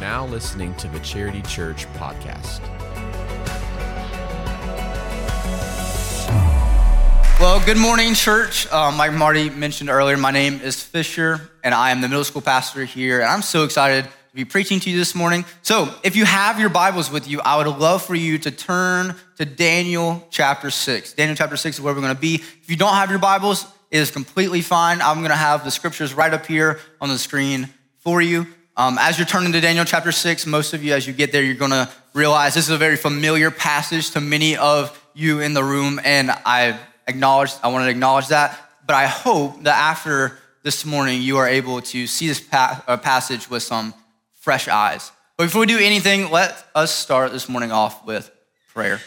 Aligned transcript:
now 0.00 0.24
listening 0.24 0.74
to 0.76 0.88
the 0.88 0.98
Charity 1.00 1.42
Church 1.42 1.86
podcast. 1.92 2.60
Well, 7.38 7.62
good 7.66 7.76
morning, 7.76 8.14
church. 8.14 8.66
Um, 8.72 8.96
like 8.96 9.12
Marty 9.12 9.50
mentioned 9.50 9.90
earlier, 9.90 10.16
my 10.16 10.30
name 10.30 10.60
is 10.62 10.82
Fisher, 10.82 11.50
and 11.62 11.74
I 11.74 11.90
am 11.90 12.00
the 12.00 12.08
middle 12.08 12.24
school 12.24 12.40
pastor 12.40 12.86
here. 12.86 13.20
And 13.20 13.28
I'm 13.28 13.42
so 13.42 13.64
excited 13.64 14.04
to 14.04 14.34
be 14.34 14.46
preaching 14.46 14.80
to 14.80 14.90
you 14.90 14.96
this 14.96 15.14
morning. 15.14 15.44
So, 15.60 15.94
if 16.02 16.16
you 16.16 16.24
have 16.24 16.58
your 16.58 16.70
Bibles 16.70 17.10
with 17.10 17.28
you, 17.28 17.42
I 17.42 17.58
would 17.58 17.66
love 17.66 18.02
for 18.02 18.14
you 18.14 18.38
to 18.38 18.50
turn 18.50 19.14
to 19.36 19.44
Daniel 19.44 20.26
chapter 20.30 20.70
6. 20.70 21.12
Daniel 21.12 21.36
chapter 21.36 21.58
6 21.58 21.76
is 21.76 21.82
where 21.82 21.92
we're 21.92 22.00
going 22.00 22.14
to 22.14 22.20
be. 22.20 22.36
If 22.36 22.70
you 22.70 22.76
don't 22.76 22.94
have 22.94 23.10
your 23.10 23.18
Bibles, 23.18 23.66
it 23.90 23.98
is 23.98 24.10
completely 24.10 24.62
fine. 24.62 25.02
I'm 25.02 25.18
going 25.18 25.28
to 25.28 25.36
have 25.36 25.62
the 25.62 25.70
scriptures 25.70 26.14
right 26.14 26.32
up 26.32 26.46
here 26.46 26.80
on 27.02 27.10
the 27.10 27.18
screen 27.18 27.68
for 27.98 28.22
you. 28.22 28.46
Um, 28.76 28.98
as 28.98 29.18
you're 29.18 29.26
turning 29.26 29.52
to 29.52 29.60
Daniel 29.60 29.84
chapter 29.84 30.12
6, 30.12 30.46
most 30.46 30.74
of 30.74 30.84
you, 30.84 30.94
as 30.94 31.06
you 31.06 31.12
get 31.12 31.32
there, 31.32 31.42
you're 31.42 31.54
going 31.54 31.72
to 31.72 31.88
realize 32.14 32.54
this 32.54 32.64
is 32.64 32.70
a 32.70 32.78
very 32.78 32.96
familiar 32.96 33.50
passage 33.50 34.10
to 34.10 34.20
many 34.20 34.56
of 34.56 34.96
you 35.12 35.40
in 35.40 35.54
the 35.54 35.64
room, 35.64 36.00
and 36.04 36.30
I 36.30 36.78
acknowledge, 37.06 37.50
I 37.62 37.68
want 37.68 37.84
to 37.84 37.90
acknowledge 37.90 38.28
that. 38.28 38.58
But 38.86 38.94
I 38.94 39.06
hope 39.06 39.64
that 39.64 39.76
after 39.76 40.38
this 40.62 40.84
morning, 40.84 41.20
you 41.20 41.38
are 41.38 41.48
able 41.48 41.82
to 41.82 42.06
see 42.06 42.28
this 42.28 42.40
pa- 42.40 42.82
uh, 42.86 42.96
passage 42.96 43.50
with 43.50 43.62
some 43.62 43.92
fresh 44.34 44.68
eyes. 44.68 45.10
But 45.36 45.44
before 45.44 45.60
we 45.60 45.66
do 45.66 45.78
anything, 45.78 46.30
let 46.30 46.64
us 46.74 46.94
start 46.94 47.32
this 47.32 47.48
morning 47.48 47.72
off 47.72 48.06
with 48.06 48.30
prayer. 48.72 49.00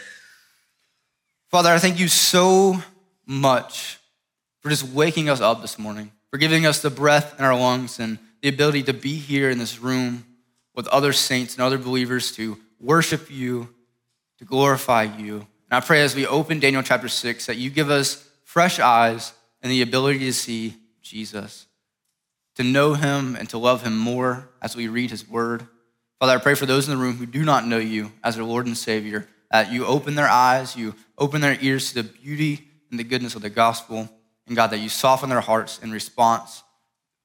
Father, 1.50 1.70
I 1.70 1.78
thank 1.78 1.98
you 1.98 2.08
so 2.08 2.82
much 3.26 3.98
for 4.60 4.68
just 4.68 4.84
waking 4.84 5.30
us 5.30 5.40
up 5.40 5.62
this 5.62 5.78
morning, 5.78 6.12
for 6.30 6.38
giving 6.38 6.66
us 6.66 6.82
the 6.82 6.90
breath 6.90 7.38
in 7.38 7.44
our 7.44 7.58
lungs 7.58 7.98
and 7.98 8.18
the 8.44 8.50
ability 8.50 8.82
to 8.82 8.92
be 8.92 9.14
here 9.14 9.48
in 9.48 9.56
this 9.56 9.78
room 9.78 10.22
with 10.74 10.86
other 10.88 11.14
saints 11.14 11.54
and 11.54 11.62
other 11.62 11.78
believers 11.78 12.30
to 12.32 12.58
worship 12.78 13.30
you, 13.30 13.66
to 14.36 14.44
glorify 14.44 15.04
you. 15.04 15.36
And 15.36 15.46
I 15.70 15.80
pray 15.80 16.02
as 16.02 16.14
we 16.14 16.26
open 16.26 16.60
Daniel 16.60 16.82
chapter 16.82 17.08
6 17.08 17.46
that 17.46 17.56
you 17.56 17.70
give 17.70 17.88
us 17.88 18.28
fresh 18.44 18.78
eyes 18.78 19.32
and 19.62 19.72
the 19.72 19.80
ability 19.80 20.18
to 20.18 20.32
see 20.34 20.74
Jesus, 21.00 21.64
to 22.56 22.62
know 22.62 22.92
him 22.92 23.34
and 23.34 23.48
to 23.48 23.56
love 23.56 23.82
him 23.82 23.96
more 23.96 24.50
as 24.60 24.76
we 24.76 24.88
read 24.88 25.10
his 25.10 25.26
word. 25.26 25.66
Father, 26.20 26.34
I 26.34 26.38
pray 26.38 26.54
for 26.54 26.66
those 26.66 26.86
in 26.86 26.94
the 26.94 27.02
room 27.02 27.16
who 27.16 27.24
do 27.24 27.46
not 27.46 27.66
know 27.66 27.78
you 27.78 28.12
as 28.22 28.34
their 28.34 28.44
Lord 28.44 28.66
and 28.66 28.76
Savior, 28.76 29.26
that 29.52 29.72
you 29.72 29.86
open 29.86 30.16
their 30.16 30.28
eyes, 30.28 30.76
you 30.76 30.94
open 31.16 31.40
their 31.40 31.56
ears 31.62 31.94
to 31.94 32.02
the 32.02 32.08
beauty 32.10 32.68
and 32.90 33.00
the 33.00 33.04
goodness 33.04 33.36
of 33.36 33.40
the 33.40 33.48
gospel, 33.48 34.10
and 34.46 34.54
God, 34.54 34.66
that 34.66 34.80
you 34.80 34.90
soften 34.90 35.30
their 35.30 35.40
hearts 35.40 35.78
in 35.78 35.90
response 35.90 36.62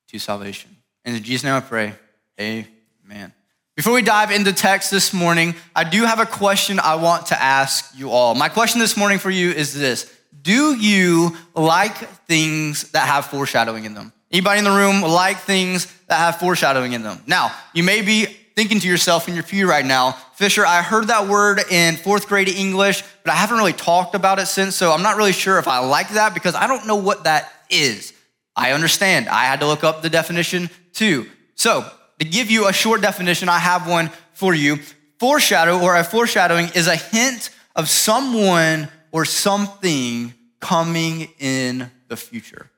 to 0.07 0.17
salvation. 0.17 0.77
And 1.05 1.15
in 1.15 1.23
Jesus' 1.23 1.43
name 1.43 1.53
I 1.53 1.61
pray, 1.61 1.93
amen. 2.39 3.33
Before 3.75 3.93
we 3.93 4.01
dive 4.01 4.31
into 4.31 4.51
text 4.51 4.91
this 4.91 5.13
morning, 5.13 5.55
I 5.73 5.85
do 5.85 6.03
have 6.03 6.19
a 6.19 6.25
question 6.25 6.81
I 6.81 6.95
want 6.95 7.27
to 7.27 7.41
ask 7.41 7.97
you 7.97 8.09
all. 8.09 8.35
My 8.35 8.49
question 8.49 8.81
this 8.81 8.97
morning 8.97 9.19
for 9.19 9.29
you 9.29 9.51
is 9.51 9.73
this 9.73 10.13
Do 10.41 10.75
you 10.75 11.37
like 11.55 11.95
things 12.27 12.91
that 12.91 13.07
have 13.07 13.27
foreshadowing 13.27 13.85
in 13.85 13.93
them? 13.93 14.11
Anybody 14.31 14.59
in 14.59 14.65
the 14.65 14.71
room 14.71 15.01
like 15.01 15.37
things 15.37 15.87
that 16.07 16.17
have 16.17 16.39
foreshadowing 16.39 16.91
in 16.91 17.03
them? 17.03 17.23
Now, 17.25 17.55
you 17.73 17.83
may 17.83 18.01
be 18.01 18.25
thinking 18.25 18.81
to 18.81 18.87
yourself 18.89 19.29
in 19.29 19.33
your 19.33 19.43
pew 19.43 19.69
right 19.69 19.85
now, 19.85 20.11
Fisher, 20.35 20.65
I 20.65 20.81
heard 20.81 21.07
that 21.07 21.29
word 21.29 21.61
in 21.71 21.95
fourth 21.95 22.27
grade 22.27 22.49
English, 22.49 23.01
but 23.23 23.31
I 23.31 23.35
haven't 23.37 23.57
really 23.57 23.71
talked 23.71 24.13
about 24.13 24.39
it 24.39 24.47
since, 24.47 24.75
so 24.75 24.91
I'm 24.91 25.03
not 25.03 25.15
really 25.15 25.31
sure 25.31 25.57
if 25.57 25.69
I 25.69 25.79
like 25.79 26.09
that 26.09 26.33
because 26.33 26.53
I 26.53 26.67
don't 26.67 26.85
know 26.85 26.97
what 26.97 27.23
that 27.23 27.49
is. 27.69 28.13
I 28.57 28.73
understand. 28.73 29.29
I 29.29 29.45
had 29.45 29.61
to 29.61 29.67
look 29.67 29.85
up 29.85 30.01
the 30.01 30.09
definition 30.09 30.69
too. 30.99 31.25
So, 31.55 31.89
to 32.19 32.25
give 32.25 32.51
you 32.51 32.67
a 32.67 32.73
short 32.73 33.01
definition, 33.01 33.47
I 33.47 33.57
have 33.57 33.87
one 33.87 34.11
for 34.33 34.53
you. 34.53 34.79
Foreshadow 35.17 35.79
or 35.81 35.95
a 35.95 36.03
foreshadowing 36.03 36.67
is 36.75 36.87
a 36.87 36.97
hint 36.97 37.51
of 37.73 37.87
someone 37.87 38.89
or 39.13 39.23
something 39.23 40.33
coming 40.59 41.29
in 41.39 41.89
the 42.09 42.17
future. 42.17 42.69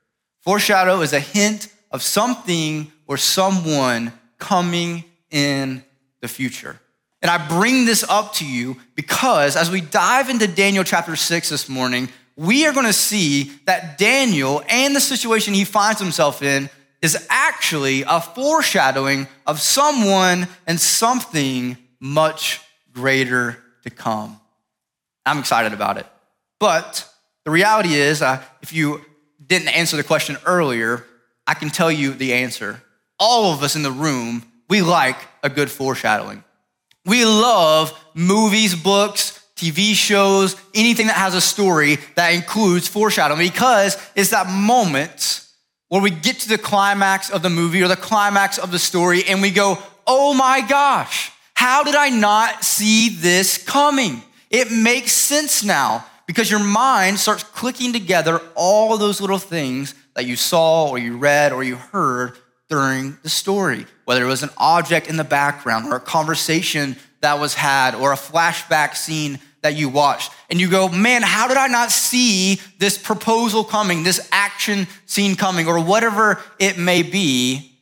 Foreshadow 0.42 1.02
is 1.02 1.14
a 1.14 1.20
hint 1.20 1.68
of 1.90 2.04
something 2.04 2.92
or 3.08 3.18
someone 3.18 4.14
coming 4.38 5.04
in 5.32 5.84
the 6.22 6.28
future. 6.28 6.80
And 7.24 7.32
I 7.32 7.48
bring 7.48 7.86
this 7.86 8.04
up 8.08 8.34
to 8.36 8.46
you 8.46 8.78
because 8.94 9.56
as 9.56 9.72
we 9.72 9.82
dive 9.82 10.30
into 10.30 10.46
Daniel 10.46 10.84
chapter 10.84 11.16
6 11.16 11.50
this 11.50 11.68
morning, 11.68 12.08
we 12.36 12.68
are 12.68 12.74
going 12.74 12.86
to 12.86 12.94
see 12.94 13.52
that 13.66 13.98
Daniel 13.98 14.64
and 14.70 14.96
the 14.96 15.02
situation 15.02 15.56
he 15.56 15.66
finds 15.66 16.00
himself 16.00 16.44
in 16.44 16.70
is 17.02 17.28
actually 17.30 18.04
a 18.08 18.22
foreshadowing 18.22 19.28
of 19.48 19.60
someone 19.60 20.48
and 20.68 20.80
something 20.80 21.78
much 22.00 22.62
greater 22.92 23.58
to 23.84 23.90
come. 23.90 24.40
I'm 25.26 25.40
excited 25.40 25.74
about 25.74 25.98
it. 25.98 26.06
But 26.60 27.08
the 27.44 27.52
reality 27.52 27.96
is, 27.96 28.22
uh, 28.22 28.42
if 28.62 28.74
you 28.74 29.02
didn't 29.46 29.70
answer 29.70 29.98
the 29.98 30.04
question 30.04 30.38
earlier, 30.46 31.06
I 31.48 31.54
can 31.54 31.70
tell 31.70 31.92
you 31.92 32.14
the 32.14 32.34
answer. 32.34 32.82
All 33.20 33.54
of 33.54 33.64
us 33.64 33.76
in 33.76 33.84
the 33.84 33.92
room, 33.92 34.44
we 34.70 34.82
like 34.82 35.18
a 35.44 35.50
good 35.50 35.70
foreshadowing. 35.70 36.44
We 37.06 37.26
love 37.26 37.98
movies, 38.14 38.76
books, 38.76 39.40
TV 39.56 39.94
shows, 39.94 40.56
anything 40.74 41.08
that 41.08 41.18
has 41.18 41.36
a 41.36 41.42
story 41.42 41.98
that 42.16 42.30
includes 42.30 42.88
foreshadowing 42.88 43.40
because 43.40 43.98
it's 44.16 44.30
that 44.30 44.50
moment 44.50 45.46
where 45.92 46.02
we 46.02 46.10
get 46.10 46.40
to 46.40 46.48
the 46.48 46.58
climax 46.58 47.30
of 47.30 47.42
the 47.42 47.50
movie 47.50 47.84
or 47.84 47.90
the 47.90 47.98
climax 47.98 48.58
of 48.58 48.72
the 48.72 48.80
story 48.80 49.26
and 49.28 49.42
we 49.42 49.52
go, 49.52 49.78
oh 50.08 50.34
my 50.34 50.62
gosh, 50.62 51.34
how 51.54 51.84
did 51.84 51.96
I 51.96 52.08
not 52.08 52.64
see 52.64 53.10
this 53.10 53.58
coming? 53.58 54.24
It 54.50 54.72
makes 54.72 55.12
sense 55.12 55.66
now 55.66 56.06
because 56.28 56.50
your 56.50 56.64
mind 56.64 57.20
starts 57.20 57.44
clicking 57.44 57.92
together 57.92 58.40
all 58.56 58.98
those 58.98 59.20
little 59.20 59.38
things 59.38 59.94
that 60.14 60.26
you 60.26 60.38
saw 60.38 60.88
or 60.88 60.98
you 60.98 61.18
read 61.18 61.52
or 61.52 61.62
you 61.62 61.76
heard 61.76 62.38
during 62.70 63.18
the 63.24 63.30
story, 63.30 63.86
whether 64.06 64.24
it 64.24 64.28
was 64.28 64.44
an 64.44 64.50
object 64.58 65.10
in 65.10 65.18
the 65.18 65.26
background 65.26 65.92
or 65.92 65.98
a 65.98 66.00
conversation 66.00 66.96
that 67.20 67.38
was 67.38 67.54
had 67.54 67.96
or 67.96 68.14
a 68.14 68.16
flashback 68.16 68.96
scene 68.96 69.40
that 69.62 69.76
you 69.76 69.90
watched. 69.90 70.32
And 70.50 70.60
you 70.60 70.70
go, 70.70 70.90
man, 70.90 71.22
how 71.22 71.48
did 71.48 71.58
I 71.58 71.68
not 71.68 71.92
see 71.92 72.60
this 72.80 72.98
proposal 72.98 73.64
coming, 73.64 74.04
this 74.04 74.28
action 74.32 74.88
scene 75.06 75.36
coming, 75.36 75.68
or 75.68 75.80
whatever 75.84 76.42
it 76.60 76.78
may 76.78 77.04
be? 77.04 77.80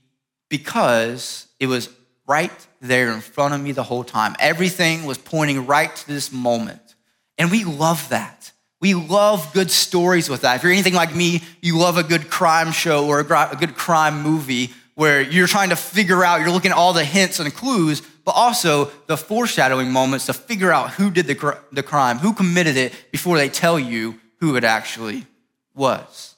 Because 0.49 1.47
it 1.59 1.67
was 1.67 1.89
right 2.27 2.51
there 2.81 3.11
in 3.11 3.21
front 3.21 3.53
of 3.53 3.61
me 3.61 3.71
the 3.71 3.83
whole 3.83 4.03
time. 4.03 4.35
Everything 4.39 5.05
was 5.05 5.17
pointing 5.17 5.65
right 5.65 5.95
to 5.95 6.07
this 6.07 6.31
moment. 6.31 6.95
And 7.37 7.51
we 7.51 7.63
love 7.63 8.09
that. 8.09 8.51
We 8.81 8.93
love 8.93 9.51
good 9.53 9.71
stories 9.71 10.29
with 10.29 10.41
that. 10.41 10.55
If 10.55 10.63
you're 10.63 10.71
anything 10.71 10.93
like 10.93 11.13
me, 11.13 11.41
you 11.61 11.77
love 11.77 11.97
a 11.97 12.03
good 12.03 12.29
crime 12.29 12.71
show 12.71 13.07
or 13.07 13.19
a 13.19 13.55
good 13.55 13.75
crime 13.75 14.21
movie 14.21 14.73
where 14.95 15.21
you're 15.21 15.47
trying 15.47 15.69
to 15.69 15.75
figure 15.75 16.23
out, 16.23 16.41
you're 16.41 16.49
looking 16.49 16.71
at 16.71 16.77
all 16.77 16.93
the 16.93 17.03
hints 17.03 17.39
and 17.39 17.53
clues, 17.53 18.01
but 18.29 18.35
also 18.35 18.91
the 19.07 19.17
foreshadowing 19.17 19.91
moments 19.91 20.27
to 20.27 20.33
figure 20.33 20.71
out 20.71 20.91
who 20.91 21.09
did 21.09 21.25
the, 21.25 21.57
the 21.71 21.81
crime, 21.81 22.19
who 22.19 22.31
committed 22.31 22.77
it 22.77 22.93
before 23.11 23.37
they 23.37 23.49
tell 23.49 23.79
you 23.79 24.19
who 24.39 24.55
it 24.55 24.63
actually 24.63 25.25
was. 25.73 26.35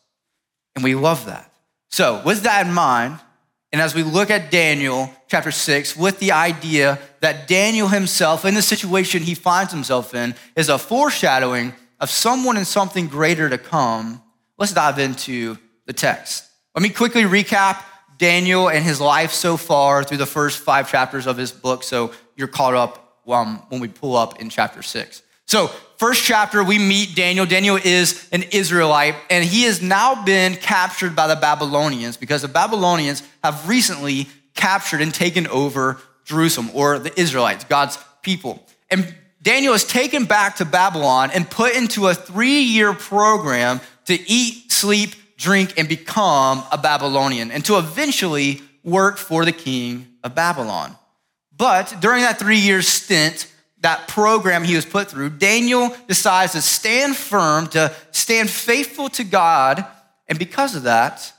And 0.73 0.85
we 0.85 0.95
love 0.95 1.25
that. 1.25 1.51
So, 1.89 2.21
with 2.25 2.43
that 2.43 2.65
in 2.65 2.71
mind, 2.71 3.19
and 3.73 3.81
as 3.81 3.93
we 3.93 4.03
look 4.03 4.31
at 4.31 4.51
Daniel 4.51 5.13
chapter 5.27 5.51
6, 5.51 5.97
with 5.97 6.19
the 6.19 6.31
idea 6.31 6.97
that 7.19 7.49
Daniel 7.49 7.89
himself, 7.89 8.45
in 8.45 8.53
the 8.53 8.61
situation 8.61 9.23
he 9.23 9.35
finds 9.35 9.73
himself 9.73 10.15
in, 10.15 10.33
is 10.55 10.69
a 10.69 10.77
foreshadowing 10.77 11.73
of 11.99 12.09
someone 12.09 12.55
and 12.55 12.65
something 12.65 13.07
greater 13.09 13.49
to 13.49 13.57
come, 13.57 14.21
let's 14.57 14.71
dive 14.71 14.97
into 14.97 15.57
the 15.87 15.93
text. 15.93 16.45
Let 16.73 16.83
me 16.83 16.89
quickly 16.89 17.23
recap 17.23 17.83
Daniel 18.21 18.69
and 18.69 18.85
his 18.85 19.01
life 19.01 19.31
so 19.31 19.57
far 19.57 20.03
through 20.03 20.17
the 20.17 20.27
first 20.27 20.59
five 20.59 20.89
chapters 20.89 21.25
of 21.25 21.37
his 21.37 21.51
book. 21.51 21.81
So 21.81 22.13
you're 22.35 22.47
caught 22.47 22.75
up 22.75 23.17
um, 23.27 23.63
when 23.69 23.81
we 23.81 23.87
pull 23.87 24.15
up 24.15 24.39
in 24.39 24.49
chapter 24.51 24.83
six. 24.83 25.23
So, 25.47 25.67
first 25.97 26.23
chapter, 26.23 26.63
we 26.63 26.77
meet 26.77 27.15
Daniel. 27.15 27.47
Daniel 27.47 27.77
is 27.83 28.29
an 28.31 28.43
Israelite, 28.51 29.15
and 29.31 29.43
he 29.43 29.63
has 29.63 29.81
now 29.81 30.23
been 30.23 30.53
captured 30.55 31.15
by 31.15 31.27
the 31.27 31.35
Babylonians 31.35 32.15
because 32.15 32.43
the 32.43 32.47
Babylonians 32.47 33.23
have 33.43 33.67
recently 33.67 34.27
captured 34.53 35.01
and 35.01 35.11
taken 35.11 35.47
over 35.47 35.99
Jerusalem 36.23 36.69
or 36.75 36.99
the 36.99 37.19
Israelites, 37.19 37.63
God's 37.63 37.97
people. 38.21 38.63
And 38.91 39.13
Daniel 39.41 39.73
is 39.73 39.83
taken 39.83 40.25
back 40.25 40.57
to 40.57 40.65
Babylon 40.65 41.31
and 41.33 41.49
put 41.49 41.75
into 41.75 42.07
a 42.07 42.13
three 42.13 42.61
year 42.61 42.93
program 42.93 43.81
to 44.05 44.13
eat, 44.13 44.71
sleep, 44.71 45.15
drink, 45.41 45.73
and 45.77 45.89
become 45.89 46.63
a 46.71 46.77
Babylonian, 46.77 47.51
and 47.51 47.65
to 47.65 47.77
eventually 47.77 48.61
work 48.83 49.17
for 49.17 49.43
the 49.43 49.51
king 49.51 50.07
of 50.23 50.35
Babylon. 50.35 50.95
But 51.55 51.95
during 51.99 52.21
that 52.21 52.39
three 52.39 52.59
year 52.59 52.81
stint, 52.81 53.51
that 53.81 54.07
program 54.07 54.63
he 54.63 54.75
was 54.75 54.85
put 54.85 55.09
through, 55.09 55.31
Daniel 55.31 55.95
decides 56.07 56.53
to 56.53 56.61
stand 56.61 57.15
firm, 57.15 57.67
to 57.67 57.93
stand 58.11 58.49
faithful 58.49 59.09
to 59.09 59.23
God. 59.23 59.85
And 60.27 60.37
because 60.37 60.75
of 60.75 60.83
that, 60.83 61.33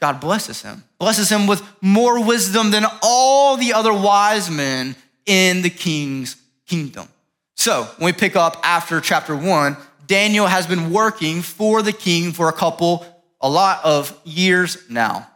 God 0.00 0.20
blesses 0.20 0.62
him, 0.62 0.84
blesses 0.98 1.30
him 1.30 1.46
with 1.46 1.62
more 1.80 2.24
wisdom 2.24 2.70
than 2.70 2.84
all 3.02 3.56
the 3.56 3.72
other 3.72 3.92
wise 3.92 4.50
men 4.50 4.96
in 5.26 5.62
the 5.62 5.70
king's 5.70 6.36
kingdom. 6.66 7.08
So, 7.54 7.84
when 7.98 8.06
we 8.06 8.12
pick 8.12 8.36
up 8.36 8.60
after 8.62 9.00
chapter 9.00 9.34
one, 9.36 9.76
Daniel 10.06 10.46
has 10.46 10.66
been 10.66 10.90
working 10.90 11.42
for 11.42 11.82
the 11.82 11.92
king 11.92 12.32
for 12.32 12.48
a 12.48 12.52
couple, 12.52 13.04
a 13.40 13.48
lot 13.48 13.84
of 13.84 14.18
years 14.24 14.88
now. 14.88 15.28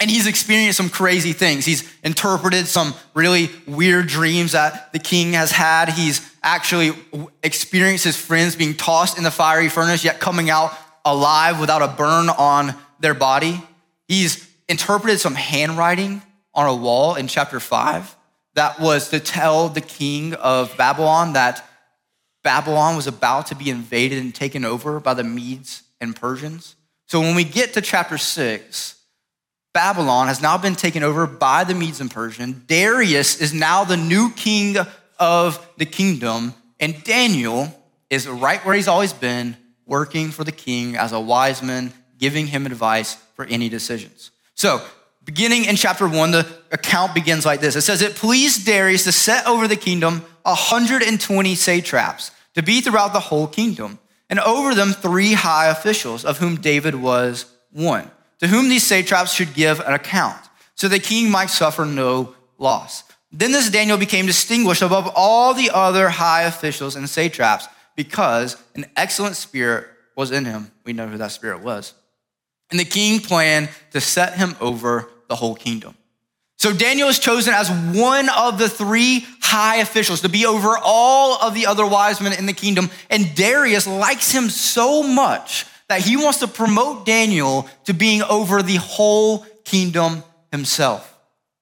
And 0.00 0.10
he's 0.10 0.26
experienced 0.26 0.76
some 0.76 0.90
crazy 0.90 1.32
things. 1.32 1.64
He's 1.64 1.90
interpreted 2.02 2.66
some 2.66 2.94
really 3.14 3.48
weird 3.66 4.08
dreams 4.08 4.52
that 4.52 4.92
the 4.92 4.98
king 4.98 5.34
has 5.34 5.52
had. 5.52 5.88
He's 5.88 6.20
actually 6.42 6.92
experienced 7.42 8.04
his 8.04 8.16
friends 8.16 8.56
being 8.56 8.74
tossed 8.74 9.16
in 9.16 9.24
the 9.24 9.30
fiery 9.30 9.68
furnace, 9.68 10.04
yet 10.04 10.20
coming 10.20 10.50
out 10.50 10.76
alive 11.04 11.60
without 11.60 11.80
a 11.80 11.88
burn 11.88 12.28
on 12.28 12.74
their 12.98 13.14
body. 13.14 13.62
He's 14.08 14.48
interpreted 14.68 15.20
some 15.20 15.34
handwriting 15.34 16.22
on 16.54 16.66
a 16.66 16.74
wall 16.74 17.14
in 17.14 17.28
chapter 17.28 17.60
five 17.60 18.14
that 18.54 18.80
was 18.80 19.10
to 19.10 19.20
tell 19.20 19.68
the 19.68 19.80
king 19.80 20.34
of 20.34 20.76
Babylon 20.76 21.34
that 21.34 21.68
Babylon 22.42 22.96
was 22.96 23.06
about 23.06 23.46
to 23.48 23.54
be 23.54 23.70
invaded 23.70 24.18
and 24.18 24.34
taken 24.34 24.64
over 24.64 25.00
by 25.00 25.14
the 25.14 25.24
Medes 25.24 25.82
and 26.00 26.14
Persians. 26.14 26.76
So 27.06 27.20
when 27.20 27.34
we 27.34 27.44
get 27.44 27.74
to 27.74 27.80
chapter 27.80 28.18
six, 28.18 29.00
Babylon 29.72 30.28
has 30.28 30.40
now 30.40 30.56
been 30.56 30.76
taken 30.76 31.02
over 31.02 31.26
by 31.26 31.64
the 31.64 31.74
Medes 31.74 32.00
and 32.00 32.10
Persians. 32.10 32.56
Darius 32.66 33.40
is 33.40 33.52
now 33.52 33.84
the 33.84 33.96
new 33.96 34.30
king 34.30 34.76
of 35.18 35.68
the 35.76 35.86
kingdom, 35.86 36.54
and 36.78 37.02
Daniel 37.04 37.74
is 38.08 38.28
right 38.28 38.64
where 38.64 38.74
he's 38.74 38.88
always 38.88 39.12
been, 39.12 39.56
working 39.86 40.30
for 40.30 40.44
the 40.44 40.52
king 40.52 40.96
as 40.96 41.12
a 41.12 41.20
wise 41.20 41.62
man, 41.62 41.92
giving 42.18 42.46
him 42.46 42.66
advice 42.66 43.14
for 43.34 43.44
any 43.46 43.68
decisions. 43.68 44.30
So, 44.54 44.80
beginning 45.24 45.64
in 45.64 45.76
chapter 45.76 46.08
one, 46.08 46.30
the 46.30 46.46
account 46.70 47.14
begins 47.14 47.44
like 47.44 47.60
this 47.60 47.76
it 47.76 47.82
says, 47.82 48.00
It 48.00 48.14
pleased 48.14 48.66
Darius 48.66 49.04
to 49.04 49.12
set 49.12 49.46
over 49.46 49.66
the 49.66 49.76
kingdom 49.76 50.22
120 50.42 51.54
satraps 51.54 52.30
to 52.54 52.62
be 52.62 52.80
throughout 52.80 53.12
the 53.12 53.20
whole 53.20 53.46
kingdom, 53.46 53.98
and 54.30 54.40
over 54.40 54.74
them 54.74 54.92
three 54.92 55.32
high 55.32 55.66
officials, 55.68 56.24
of 56.24 56.38
whom 56.38 56.56
David 56.56 56.94
was 56.94 57.46
one 57.70 58.10
to 58.44 58.50
whom 58.50 58.68
these 58.68 58.86
satraps 58.86 59.32
should 59.32 59.54
give 59.54 59.80
an 59.80 59.94
account, 59.94 60.50
so 60.74 60.86
the 60.86 60.98
king 60.98 61.30
might 61.30 61.48
suffer 61.50 61.86
no 61.86 62.34
loss. 62.58 63.04
Then 63.32 63.52
this 63.52 63.70
Daniel 63.70 63.96
became 63.96 64.26
distinguished 64.26 64.82
above 64.82 65.10
all 65.16 65.54
the 65.54 65.70
other 65.72 66.08
high 66.08 66.42
officials 66.42 66.94
and 66.94 67.08
satraps 67.08 67.68
because 67.96 68.62
an 68.74 68.84
excellent 68.96 69.36
spirit 69.36 69.86
was 70.14 70.30
in 70.30 70.44
him. 70.44 70.70
We 70.84 70.92
know 70.92 71.08
who 71.08 71.16
that 71.18 71.32
spirit 71.32 71.62
was. 71.62 71.94
And 72.70 72.78
the 72.78 72.84
king 72.84 73.20
planned 73.20 73.70
to 73.92 74.00
set 74.00 74.34
him 74.34 74.56
over 74.60 75.08
the 75.28 75.36
whole 75.36 75.54
kingdom. 75.54 75.96
So 76.64 76.72
Daniel 76.72 77.10
is 77.10 77.18
chosen 77.18 77.52
as 77.52 77.70
one 77.94 78.30
of 78.30 78.58
the 78.58 78.70
three 78.70 79.26
high 79.42 79.82
officials 79.82 80.22
to 80.22 80.30
be 80.30 80.46
over 80.46 80.78
all 80.82 81.34
of 81.42 81.52
the 81.52 81.66
other 81.66 81.86
wise 81.86 82.22
men 82.22 82.32
in 82.32 82.46
the 82.46 82.54
kingdom. 82.54 82.88
And 83.10 83.34
Darius 83.34 83.86
likes 83.86 84.32
him 84.32 84.48
so 84.48 85.02
much 85.02 85.66
that 85.90 86.00
he 86.00 86.16
wants 86.16 86.38
to 86.38 86.48
promote 86.48 87.04
Daniel 87.04 87.68
to 87.84 87.92
being 87.92 88.22
over 88.22 88.62
the 88.62 88.76
whole 88.76 89.44
kingdom 89.64 90.24
himself. 90.50 91.14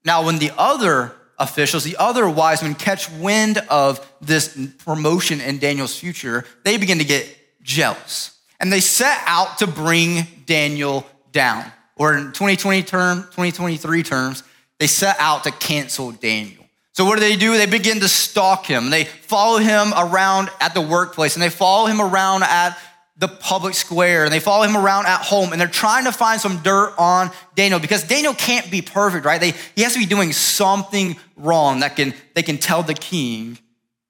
Now, 0.04 0.24
when 0.24 0.38
the 0.38 0.52
other 0.56 1.12
officials, 1.36 1.82
the 1.82 1.96
other 1.96 2.30
wise 2.30 2.62
men 2.62 2.76
catch 2.76 3.10
wind 3.10 3.58
of 3.68 4.08
this 4.20 4.56
promotion 4.84 5.40
in 5.40 5.58
Daniel's 5.58 5.98
future, 5.98 6.44
they 6.62 6.76
begin 6.76 6.98
to 6.98 7.04
get 7.04 7.26
jealous. 7.60 8.38
And 8.60 8.72
they 8.72 8.78
set 8.78 9.20
out 9.26 9.58
to 9.58 9.66
bring 9.66 10.28
Daniel 10.46 11.04
down. 11.32 11.64
Or 11.96 12.16
in 12.16 12.26
2020 12.26 12.84
term, 12.84 13.22
2023 13.22 14.04
terms, 14.04 14.44
they 14.82 14.88
set 14.88 15.14
out 15.20 15.44
to 15.44 15.52
cancel 15.52 16.10
Daniel. 16.10 16.64
So 16.94 17.04
what 17.04 17.14
do 17.14 17.20
they 17.20 17.36
do? 17.36 17.56
They 17.56 17.66
begin 17.66 18.00
to 18.00 18.08
stalk 18.08 18.66
him. 18.66 18.90
They 18.90 19.04
follow 19.04 19.58
him 19.58 19.92
around 19.96 20.50
at 20.60 20.74
the 20.74 20.80
workplace 20.80 21.36
and 21.36 21.42
they 21.42 21.50
follow 21.50 21.86
him 21.86 22.00
around 22.00 22.42
at 22.42 22.76
the 23.16 23.28
public 23.28 23.74
square 23.74 24.24
and 24.24 24.32
they 24.32 24.40
follow 24.40 24.64
him 24.64 24.76
around 24.76 25.06
at 25.06 25.20
home 25.20 25.52
and 25.52 25.60
they're 25.60 25.68
trying 25.68 26.06
to 26.06 26.10
find 26.10 26.40
some 26.40 26.62
dirt 26.64 26.94
on 26.98 27.30
Daniel 27.54 27.78
because 27.78 28.02
Daniel 28.02 28.34
can't 28.34 28.72
be 28.72 28.82
perfect, 28.82 29.24
right? 29.24 29.40
They, 29.40 29.52
he 29.76 29.82
has 29.82 29.92
to 29.92 30.00
be 30.00 30.06
doing 30.06 30.32
something 30.32 31.14
wrong 31.36 31.78
that 31.78 31.94
can, 31.94 32.12
they 32.34 32.42
can 32.42 32.58
tell 32.58 32.82
the 32.82 32.94
king 32.94 33.58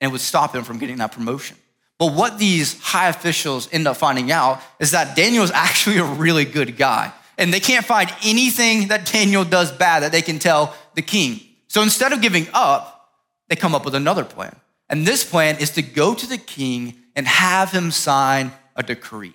and 0.01 0.11
would 0.11 0.23
stop 0.23 0.55
him 0.55 0.65
from 0.65 0.79
getting 0.79 0.97
that 0.97 1.13
promotion. 1.13 1.59
But 1.99 2.15
what 2.15 2.39
these 2.39 2.81
high 2.81 3.11
officials 3.11 3.69
end 3.73 3.87
up 3.87 3.99
finding 3.99 4.33
out 4.33 4.63
is 4.81 4.93
that 4.93 5.17
Daniel 5.17 5.45
is 5.45 5.51
actually 5.51 5.99
a 5.99 6.05
really 6.05 6.47
good 6.47 6.79
guy. 6.79 7.13
And 7.43 7.53
they 7.53 7.59
can't 7.59 7.85
find 7.85 8.09
anything 8.23 8.87
that 8.89 9.05
Daniel 9.05 9.45
does 9.45 9.73
bad 9.73 10.05
that 10.05 10.13
they 10.13 10.23
can 10.23 10.39
tell 10.39 10.77
the 10.95 11.03
king. 11.03 11.41
So 11.67 11.83
instead 11.83 12.13
of 12.13 12.23
giving 12.23 12.47
up, 12.55 13.11
they 13.49 13.57
come 13.57 13.75
up 13.75 13.85
with 13.85 13.97
another 13.97 14.25
plan. 14.25 14.55
And 14.89 15.05
this 15.05 15.29
plan 15.29 15.57
is 15.59 15.71
to 15.71 15.83
go 15.83 16.15
to 16.15 16.27
the 16.29 16.39
king 16.39 16.95
and 17.17 17.27
have 17.27 17.73
him 17.73 17.91
sign 17.91 18.53
a 18.77 18.85
decree. 18.85 19.35